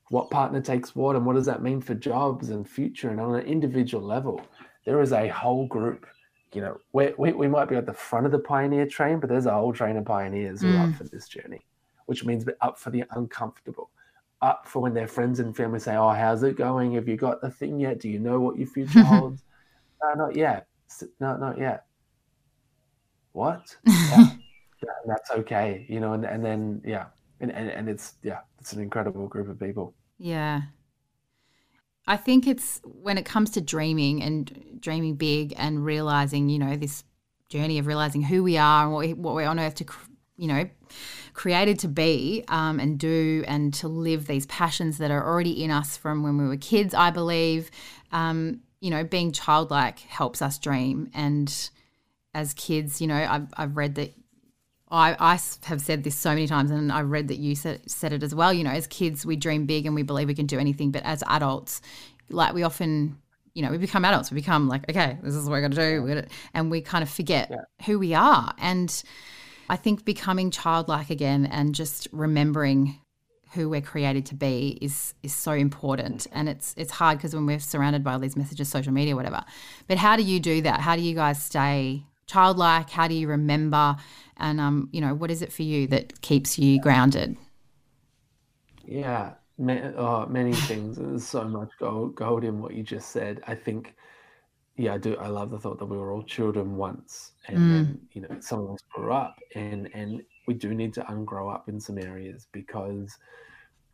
[0.10, 3.10] What partner takes what, and what does that mean for jobs and future?
[3.10, 4.42] And on an individual level,
[4.86, 6.06] there is a whole group.
[6.54, 9.48] You know, we we might be at the front of the pioneer train, but there's
[9.48, 10.98] a whole train of pioneers who are up mm.
[10.98, 11.66] for this journey,
[12.06, 13.90] which means they're up for the uncomfortable,
[14.44, 16.94] up for when their friends and family say, "Oh, how's it going?
[16.94, 18.00] Have you got the thing yet?
[18.00, 19.44] Do you know what your future holds?"
[20.06, 20.68] uh, not yet
[21.20, 21.86] no, not yet.
[23.32, 23.76] What?
[23.88, 24.30] yeah,
[25.06, 26.14] that's okay, you know.
[26.14, 27.06] And and then yeah,
[27.40, 29.94] and, and and it's yeah, it's an incredible group of people.
[30.18, 30.62] Yeah.
[32.06, 36.76] I think it's when it comes to dreaming and dreaming big and realizing, you know,
[36.76, 37.04] this
[37.50, 39.86] journey of realizing who we are and what, we, what we're on earth to,
[40.36, 40.70] you know,
[41.34, 45.72] created to be um, and do and to live these passions that are already in
[45.72, 47.72] us from when we were kids, I believe.
[48.12, 51.10] Um, you know, being childlike helps us dream.
[51.14, 51.70] And
[52.34, 54.14] as kids, you know, I've, I've read that
[54.92, 58.12] I, I have said this so many times, and I've read that you said, said
[58.12, 58.52] it as well.
[58.52, 60.92] You know, as kids, we dream big and we believe we can do anything.
[60.92, 61.82] But as adults,
[62.30, 63.18] like we often,
[63.54, 64.32] you know, we become adults.
[64.32, 66.06] We become like, okay, this is what we're going to do.
[66.06, 67.86] Gonna, and we kind of forget yeah.
[67.86, 68.54] who we are.
[68.58, 69.02] And
[69.70, 73.00] I think becoming childlike again and just remembering
[73.54, 76.28] who we're created to be is is so important.
[76.32, 79.44] And it's it's hard because when we're surrounded by all these messages social media whatever.
[79.88, 80.80] But how do you do that?
[80.80, 82.90] How do you guys stay childlike?
[82.90, 83.96] How do you remember?
[84.38, 87.38] And um you know what is it for you that keeps you grounded?
[88.86, 90.98] Yeah oh, many things.
[90.98, 93.42] There's so much gold, gold in what you just said.
[93.48, 93.96] I think
[94.76, 97.34] yeah i do i love the thought that we were all children once.
[97.48, 97.70] And mm.
[97.72, 101.54] then you know some of us grew up and and we do need to ungrow
[101.54, 103.18] up in some areas because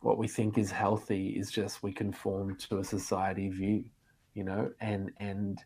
[0.00, 3.84] what we think is healthy is just we conform to a society view,
[4.34, 5.58] you know, and and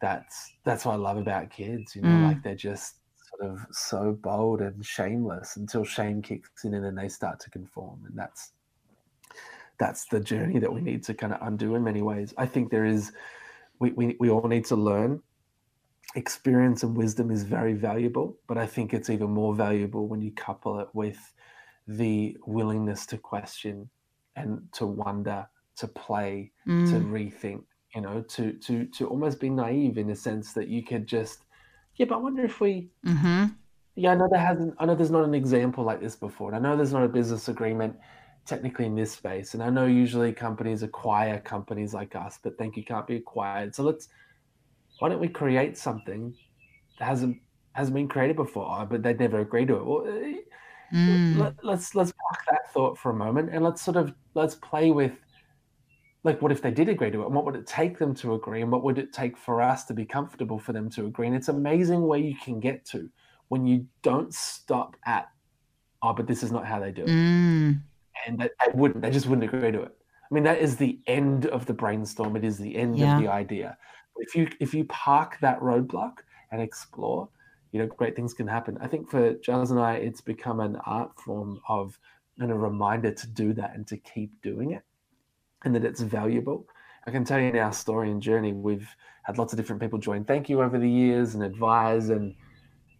[0.00, 2.26] that's that's what I love about kids, you know, mm.
[2.28, 2.96] like they're just
[3.30, 7.50] sort of so bold and shameless until shame kicks in and then they start to
[7.50, 8.00] conform.
[8.06, 8.52] And that's
[9.78, 12.34] that's the journey that we need to kind of undo in many ways.
[12.36, 13.12] I think there is
[13.78, 15.22] we, we, we all need to learn
[16.14, 20.32] experience and wisdom is very valuable, but I think it's even more valuable when you
[20.32, 21.18] couple it with
[21.88, 23.88] the willingness to question
[24.36, 25.46] and to wonder,
[25.76, 26.88] to play, mm.
[26.90, 30.84] to rethink, you know, to to to almost be naive in a sense that you
[30.84, 31.44] could just,
[31.96, 33.46] yeah, but I wonder if we mm-hmm.
[33.94, 36.52] Yeah, I know there hasn't I know there's not an example like this before.
[36.52, 37.96] And I know there's not a business agreement
[38.46, 39.54] technically in this space.
[39.54, 43.74] And I know usually companies acquire companies like us, but Thankyou can't be acquired.
[43.74, 44.08] So let's
[45.02, 46.32] why don't we create something
[47.00, 47.36] that hasn't
[47.72, 49.84] hasn't been created before, oh, but they'd never agree to it.
[49.84, 50.36] Well, eh,
[50.94, 51.38] mm.
[51.38, 54.92] let, let's let's park that thought for a moment and let's sort of let's play
[54.92, 55.10] with
[56.22, 58.34] like what if they did agree to it and what would it take them to
[58.34, 61.26] agree and what would it take for us to be comfortable for them to agree
[61.26, 63.10] and it's amazing where you can get to
[63.48, 65.26] when you don't stop at
[66.02, 67.76] oh but this is not how they do it mm.
[68.24, 69.96] and they, they, wouldn't they just wouldn't agree to it
[70.30, 73.16] i mean that is the end of the brainstorm it is the end yeah.
[73.16, 73.76] of the idea
[74.16, 76.18] if you if you park that roadblock
[76.50, 77.28] and explore,
[77.72, 78.78] you know, great things can happen.
[78.80, 81.98] I think for Giles and I, it's become an art form of
[82.38, 84.82] and a reminder to do that and to keep doing it,
[85.64, 86.66] and that it's valuable.
[87.06, 88.88] I can tell you in our story and journey, we've
[89.24, 90.24] had lots of different people join.
[90.24, 92.34] Thankyou over the years and advise, and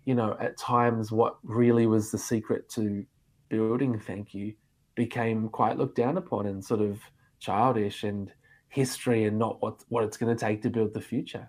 [0.04, 3.04] you know, at times, what really was the secret to
[3.48, 4.54] building Thankyou
[4.94, 6.98] became quite looked down upon and sort of
[7.38, 8.32] childish and
[8.72, 11.48] history and not what what it's going to take to build the future.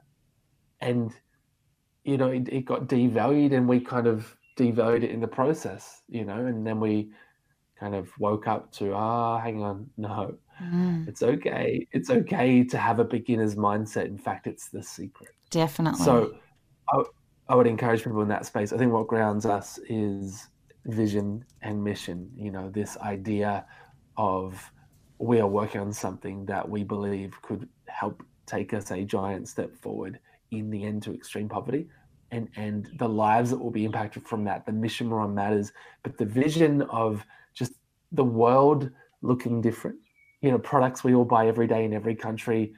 [0.81, 1.13] And
[2.03, 6.01] you know, it, it got devalued, and we kind of devalued it in the process.
[6.09, 7.11] You know, and then we
[7.79, 11.07] kind of woke up to ah, hang on, no, mm.
[11.07, 11.87] it's okay.
[11.93, 14.05] It's okay to have a beginner's mindset.
[14.05, 15.31] In fact, it's the secret.
[15.49, 16.03] Definitely.
[16.03, 16.35] So,
[16.91, 17.03] I,
[17.47, 18.73] I would encourage people in that space.
[18.73, 20.49] I think what grounds us is
[20.85, 22.29] vision and mission.
[22.35, 23.65] You know, this idea
[24.17, 24.72] of
[25.23, 29.73] we are working on something that we believe could help take us a giant step
[29.77, 30.19] forward
[30.51, 31.87] in the end to extreme poverty
[32.31, 35.71] and and the lives that will be impacted from that the mission we're on matters
[36.03, 37.73] but the vision of just
[38.11, 38.89] the world
[39.21, 39.95] looking different
[40.41, 42.73] you know products we all buy every day in every country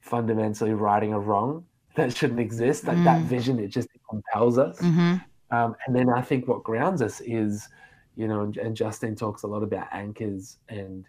[0.00, 1.64] fundamentally righting a wrong
[1.94, 3.04] that shouldn't exist like mm.
[3.04, 5.16] that vision it just compels us mm-hmm.
[5.56, 7.68] um, and then i think what grounds us is
[8.16, 11.06] you know and, and justine talks a lot about anchors and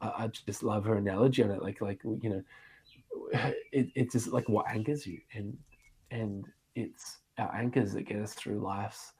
[0.00, 2.42] I, I just love her analogy on it like like you know
[3.72, 5.20] it, it's just like what anchors you?
[5.34, 5.56] And
[6.10, 6.44] and
[6.74, 9.12] it's our anchors that get us through life's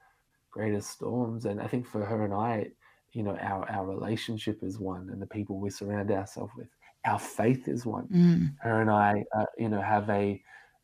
[0.51, 1.45] greatest storms.
[1.45, 2.67] And i think for her and i
[3.13, 6.67] you know our our relationship is one and the people we surround ourselves with
[7.05, 8.07] our faith is one.
[8.07, 8.55] Mm.
[8.61, 10.41] her and i uh, you know have a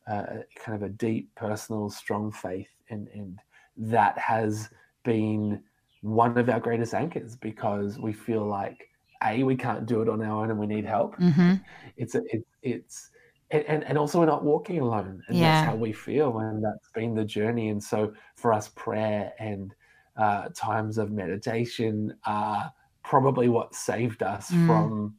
[0.08, 0.24] uh,
[0.56, 2.70] kind of a deep personal strong faith.
[2.90, 3.40] And and
[3.78, 4.70] that has
[5.04, 5.62] been
[6.02, 8.90] one of our greatest anchors because we feel like
[9.24, 11.56] a we can't do it on our own and we need help mm-hmm.
[11.98, 13.10] it's a, it, it's
[13.50, 15.62] and, and, also we're not walking alone and yeah.
[15.62, 19.74] that's how we feel and that's been the journey and so for us prayer and
[20.18, 22.72] uh, times of meditation are
[23.04, 24.68] probably what saved us mm.
[24.68, 25.16] from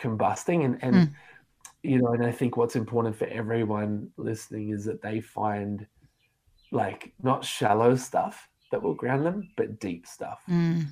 [0.00, 1.12] combusting and and mm.
[1.82, 5.86] you know and i think what's important for everyone listening is that they find
[6.72, 10.84] like not shallow stuff that will ground them but deep stuff mm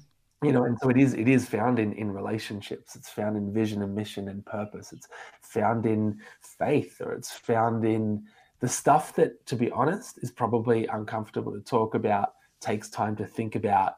[0.43, 2.95] you know and so it is it is found in in relationships.
[2.97, 4.93] It's found in vision and mission and purpose.
[4.93, 5.09] It's
[5.41, 8.23] found in faith or it's found in
[8.61, 13.27] the stuff that to be honest is probably uncomfortable to talk about takes time to
[13.27, 13.95] think about.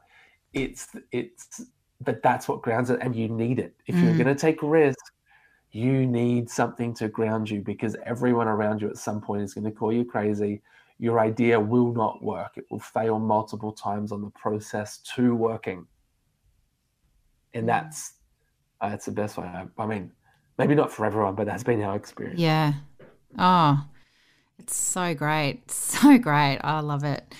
[0.53, 1.65] It's it's
[2.01, 3.75] but that's what grounds it and you need it.
[3.85, 4.03] If mm.
[4.03, 5.13] you're going to take risk
[5.71, 9.63] you need something to ground you because everyone around you at some point is going
[9.63, 10.61] to call you crazy.
[10.99, 12.57] Your idea will not work.
[12.57, 15.87] It will fail multiple times on the process to working
[17.53, 18.13] and that's
[18.79, 19.45] uh, that's the best way.
[19.45, 20.11] I, I, mean,
[20.57, 22.39] maybe not for everyone, but that's been our experience.
[22.39, 22.73] Yeah.
[23.37, 23.83] Oh,
[24.59, 26.59] it's so great, so great.
[26.63, 27.33] I love it.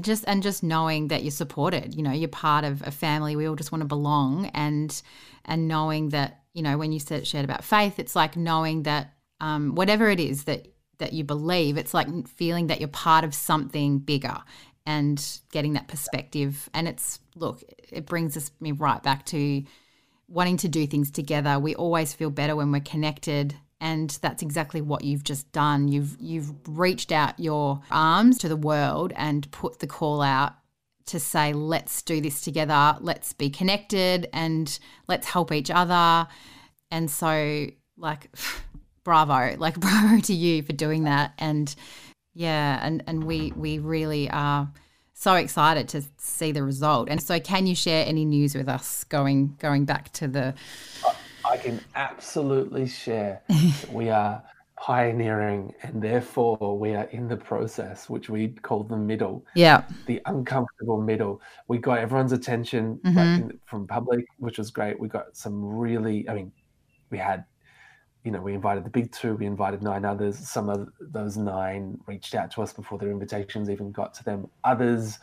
[0.00, 1.94] Just and just knowing that you're supported.
[1.94, 3.36] You know, you're part of a family.
[3.36, 5.02] We all just want to belong, and
[5.44, 9.12] and knowing that you know when you said shared about faith, it's like knowing that
[9.40, 10.68] um, whatever it is that
[10.98, 14.38] that you believe, it's like feeling that you're part of something bigger
[14.86, 16.68] and getting that perspective.
[16.74, 19.62] And it's, look, it brings us me right back to
[20.28, 21.58] wanting to do things together.
[21.58, 23.54] We always feel better when we're connected.
[23.80, 25.88] And that's exactly what you've just done.
[25.88, 30.54] You've you've reached out your arms to the world and put the call out
[31.06, 34.78] to say, let's do this together, let's be connected and
[35.08, 36.28] let's help each other.
[36.90, 37.66] And so
[37.96, 38.30] like
[39.04, 41.32] bravo, like bravo to you for doing that.
[41.38, 41.74] And
[42.40, 44.72] yeah, and and we we really are
[45.12, 47.10] so excited to see the result.
[47.10, 50.54] And so, can you share any news with us going going back to the?
[51.44, 53.42] I can absolutely share.
[53.92, 54.42] we are
[54.76, 59.44] pioneering, and therefore we are in the process, which we call the middle.
[59.54, 61.42] Yeah, the uncomfortable middle.
[61.68, 63.48] We got everyone's attention mm-hmm.
[63.66, 64.98] from public, which was great.
[64.98, 66.26] We got some really.
[66.26, 66.52] I mean,
[67.10, 67.44] we had
[68.24, 70.38] you know, we invited the big two, we invited nine others.
[70.38, 74.48] Some of those nine reached out to us before their invitations even got to them.
[74.64, 75.18] Others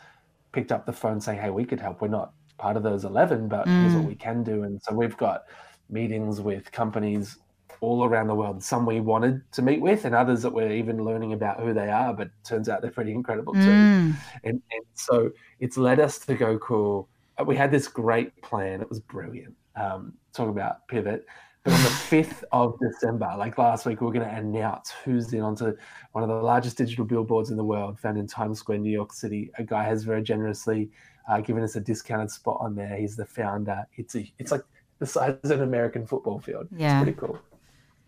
[0.52, 2.00] picked up the phone saying, Hey, we could help.
[2.00, 3.80] We're not part of those 11, but mm.
[3.82, 4.08] here's what mm.
[4.08, 4.64] we can do.
[4.64, 5.44] And so we've got
[5.88, 7.38] meetings with companies
[7.80, 8.64] all around the world.
[8.64, 11.90] Some we wanted to meet with, and others that we're even learning about who they
[11.90, 13.60] are, but turns out they're pretty incredible too.
[13.60, 14.14] Mm.
[14.42, 15.30] And, and so
[15.60, 17.08] it's led us to go, cool.
[17.46, 18.80] We had this great plan.
[18.80, 19.54] It was brilliant.
[19.76, 21.24] Um, talk about pivot
[21.64, 25.32] but on the 5th of December, like last week, we are going to announce who's
[25.32, 25.76] in onto
[26.12, 29.12] one of the largest digital billboards in the world, found in Times Square, New York
[29.12, 29.50] City.
[29.58, 30.90] A guy has very generously
[31.28, 32.96] uh, given us a discounted spot on there.
[32.96, 33.86] He's the founder.
[33.96, 34.62] It's a, it's like
[34.98, 36.68] the size of an American football field.
[36.74, 37.00] Yeah.
[37.00, 37.38] It's pretty cool.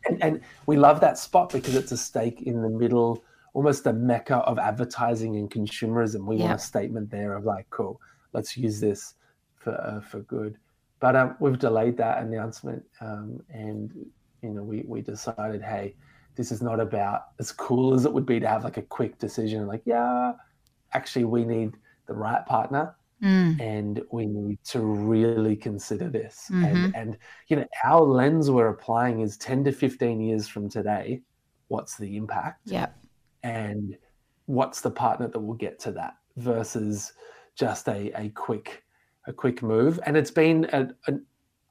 [0.07, 3.23] And, and we love that spot because it's a stake in the middle,
[3.53, 6.25] almost the mecca of advertising and consumerism.
[6.25, 8.01] We want a statement there of like, cool,
[8.33, 9.15] let's use this
[9.57, 10.57] for uh, for good.
[11.01, 13.91] But um, we've delayed that announcement, um, and
[14.43, 15.97] you know, we we decided, hey,
[16.37, 19.19] this is not about as cool as it would be to have like a quick
[19.19, 20.33] decision, like, yeah,
[20.93, 21.75] actually, we need
[22.07, 22.95] the right partner.
[23.23, 23.61] Mm.
[23.61, 26.65] and we need to really consider this mm-hmm.
[26.65, 31.21] and and you know our lens we're applying is 10 to 15 years from today
[31.69, 32.87] what's the impact yeah
[33.43, 33.99] and
[34.47, 37.13] what's the partner that will get to that versus
[37.55, 38.83] just a, a quick
[39.31, 41.15] a quick move, and it's been a, a,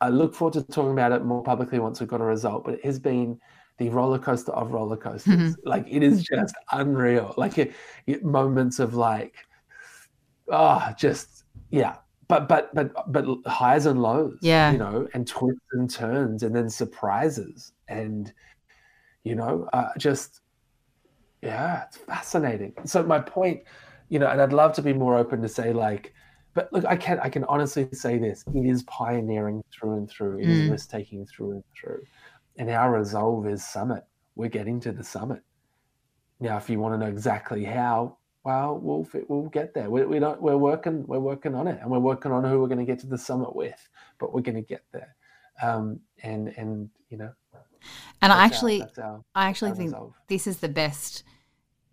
[0.01, 2.66] I look forward to talking about it more publicly once we've got a result.
[2.66, 3.39] But it has been
[3.78, 5.36] the roller coaster of roller coasters.
[5.36, 5.68] Mm-hmm.
[5.68, 7.34] Like it is just unreal.
[7.38, 7.74] Like it,
[8.07, 9.36] it, moments of like,
[10.51, 11.97] ah, oh, just yeah.
[12.28, 14.39] But but but but highs and lows.
[14.41, 14.72] Yeah.
[14.72, 18.34] You know, and twists and turns, and then surprises, and
[19.24, 20.41] you know, uh, just
[21.41, 22.74] Yeah, it's fascinating.
[22.86, 23.64] So my point,
[24.10, 26.14] you know, and I'd love to be more open to say like,
[26.60, 30.39] but look, I can I can honestly say this: it is pioneering through and through.
[30.39, 30.49] It mm.
[30.49, 32.03] is risk taking through and through.
[32.57, 34.03] And our resolve is summit.
[34.36, 35.41] We're getting to the summit.
[36.41, 39.89] Now, if you want to know exactly how, well, we'll we'll get there.
[39.89, 40.41] We, we don't.
[40.41, 41.07] We're working.
[41.07, 43.18] We're working on it, and we're working on who we're going to get to the
[43.18, 43.88] summit with.
[44.20, 45.16] But we're going to get there.
[45.64, 47.32] Um, and and you know.
[48.22, 50.14] And I actually, our, our, I actually think resolve.
[50.28, 51.24] this is the best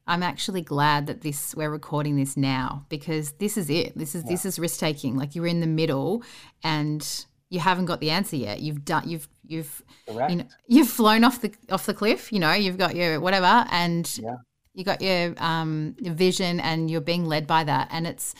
[0.06, 3.96] I'm actually glad that this we're recording this now because this is it.
[3.96, 4.30] This is yeah.
[4.30, 5.16] this is risk taking.
[5.16, 6.22] Like you're in the middle
[6.62, 8.60] and you haven't got the answer yet.
[8.60, 10.30] You've done you've you've Correct.
[10.30, 13.66] you know you've flown off the off the cliff, you know, you've got your whatever
[13.70, 14.36] and yeah.
[14.74, 18.34] you got your um your vision and you're being led by that and it's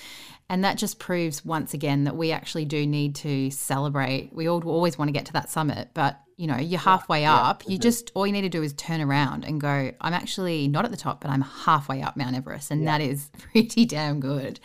[0.49, 4.30] and that just proves once again that we actually do need to celebrate.
[4.32, 7.34] We all always want to get to that summit, but you know, you're halfway yeah,
[7.34, 7.64] up.
[7.64, 10.68] Yeah, you just all you need to do is turn around and go, I'm actually
[10.68, 12.70] not at the top, but I'm halfway up Mount Everest.
[12.70, 12.99] And yeah.
[12.99, 14.61] that is pretty damn good.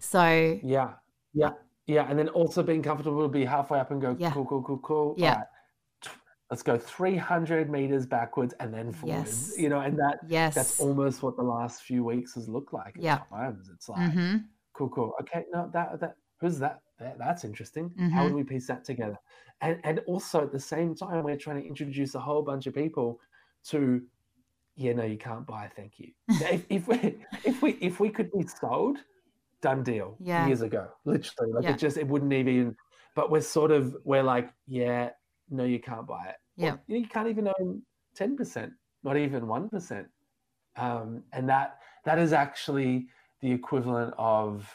[0.00, 0.94] So Yeah.
[1.34, 1.50] Yeah.
[1.86, 2.06] Yeah.
[2.08, 5.14] And then also being comfortable to be halfway up and go, cool, cool, cool, cool.
[5.18, 5.42] Yeah.
[6.50, 9.50] Let's go 300 meters backwards and then forwards.
[9.50, 9.58] Yes.
[9.58, 10.54] You know, and that yes.
[10.54, 12.94] that's almost what the last few weeks has looked like.
[12.96, 13.18] Yeah.
[13.30, 14.36] Times it's like, mm-hmm.
[14.76, 15.14] Cool, cool.
[15.22, 16.80] Okay, no, that that who's that?
[16.98, 17.90] that that's interesting.
[17.90, 18.08] Mm-hmm.
[18.08, 19.18] How would we piece that together?
[19.60, 22.74] and and also at the same time we're trying to introduce a whole bunch of
[22.74, 23.18] people
[23.64, 24.02] to
[24.76, 28.46] yeah no you can't buy Thankyou if, if we if we if we could be
[28.46, 28.98] sold
[29.62, 30.46] done deal yeah.
[30.46, 31.70] years ago literally like yeah.
[31.70, 32.76] it just it wouldn't even
[33.14, 35.10] but we're sort of we're like yeah
[35.50, 37.82] no you can't buy it yeah or, you can't even own
[38.18, 38.70] 10%
[39.02, 40.06] not even 1%
[40.76, 43.08] um, and that that is actually
[43.40, 44.68] the equivalent of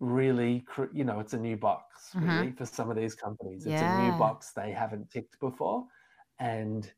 [0.00, 2.56] really, you know, it's a new box really mm-hmm.
[2.56, 3.66] for some of these companies.
[3.66, 4.00] It's yeah.
[4.00, 5.84] a new box they haven't ticked before.
[6.38, 6.90] And,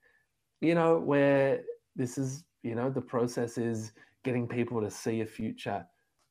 [0.60, 1.62] you know, where
[1.96, 3.92] this is, you know, the process is
[4.24, 5.84] getting people to see a future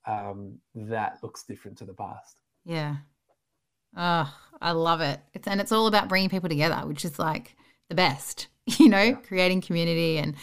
[0.08, 2.40] um, that looks different to the past.
[2.66, 2.98] Yeah.
[3.96, 5.20] Oh, I love it.
[5.34, 7.56] It's and it's all about bringing people together, which is like
[7.90, 9.16] the best, you know, yeah.
[9.16, 10.36] creating community and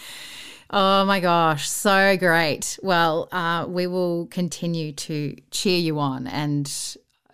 [0.71, 2.79] Oh my gosh, so great.
[2.83, 6.67] Well, uh, we will continue to cheer you on, and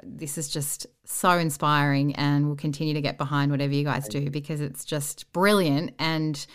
[0.04, 4.30] this is just so inspiring, and we'll continue to get behind whatever you guys do
[4.30, 6.46] because it's just brilliant and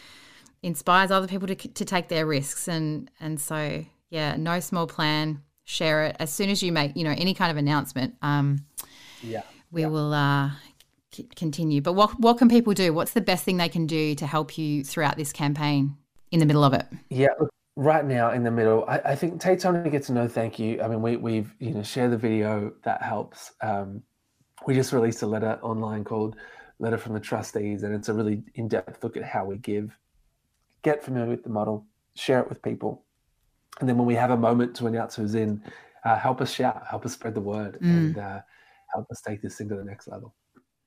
[0.64, 2.70] inspires other people to, to take their risks.
[2.70, 5.42] And and so, yeah, no small plan.
[5.66, 8.16] Share it as soon as you make you know any kind of announcement.
[8.22, 8.66] Um,
[9.22, 9.88] yeah, we yeah.
[9.88, 10.52] will uh,
[11.36, 11.82] continue.
[11.82, 12.94] But what what can people do?
[12.94, 15.98] What's the best thing they can do to help you throughout this campaign?
[16.32, 16.86] In the middle of it?
[17.10, 17.30] Yeah,
[17.76, 20.28] right now in the middle, I, I think take time to get to know.
[20.28, 20.84] Thankyou.
[20.84, 23.54] I mean, we we've you know share the video that helps.
[23.62, 24.04] Um,
[24.68, 26.36] we just released a letter online called
[26.80, 29.98] "Letter from the Trustees," and it's a really in-depth look at how we give.
[30.82, 33.04] Get familiar with the model, share it with people,
[33.80, 35.62] and then when we have a moment to announce who's in,
[36.06, 37.90] uh, help us shout, help us spread the word, mm.
[37.90, 38.40] and uh,
[38.94, 40.34] help us take this thing to the next level.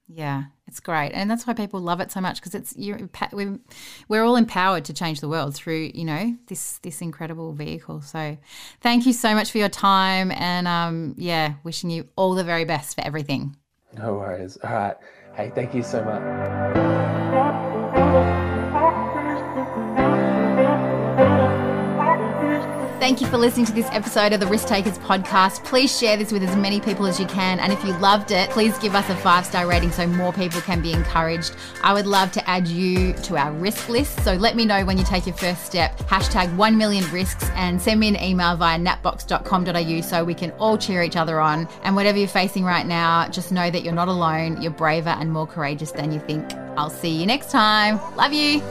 [0.08, 3.58] Yeah, it's great, and that's why people love it so much because it's you we're,
[4.08, 8.02] we're all empowered to change the world through you know this this incredible vehicle.
[8.02, 8.36] So,
[8.80, 12.64] thank you so much for your time, and um, yeah, wishing you all the very
[12.64, 13.56] best for everything.
[13.96, 14.58] No worries.
[14.64, 14.96] All right.
[15.34, 17.01] Hey, thank you so much.
[23.02, 25.64] Thank you for listening to this episode of the Risk Takers podcast.
[25.64, 27.58] Please share this with as many people as you can.
[27.58, 30.60] And if you loved it, please give us a five star rating so more people
[30.60, 31.56] can be encouraged.
[31.82, 34.22] I would love to add you to our risk list.
[34.22, 35.98] So let me know when you take your first step.
[36.02, 40.78] Hashtag 1 million risks and send me an email via napbox.com.au so we can all
[40.78, 41.66] cheer each other on.
[41.82, 44.62] And whatever you're facing right now, just know that you're not alone.
[44.62, 46.54] You're braver and more courageous than you think.
[46.76, 47.98] I'll see you next time.
[48.14, 48.62] Love you.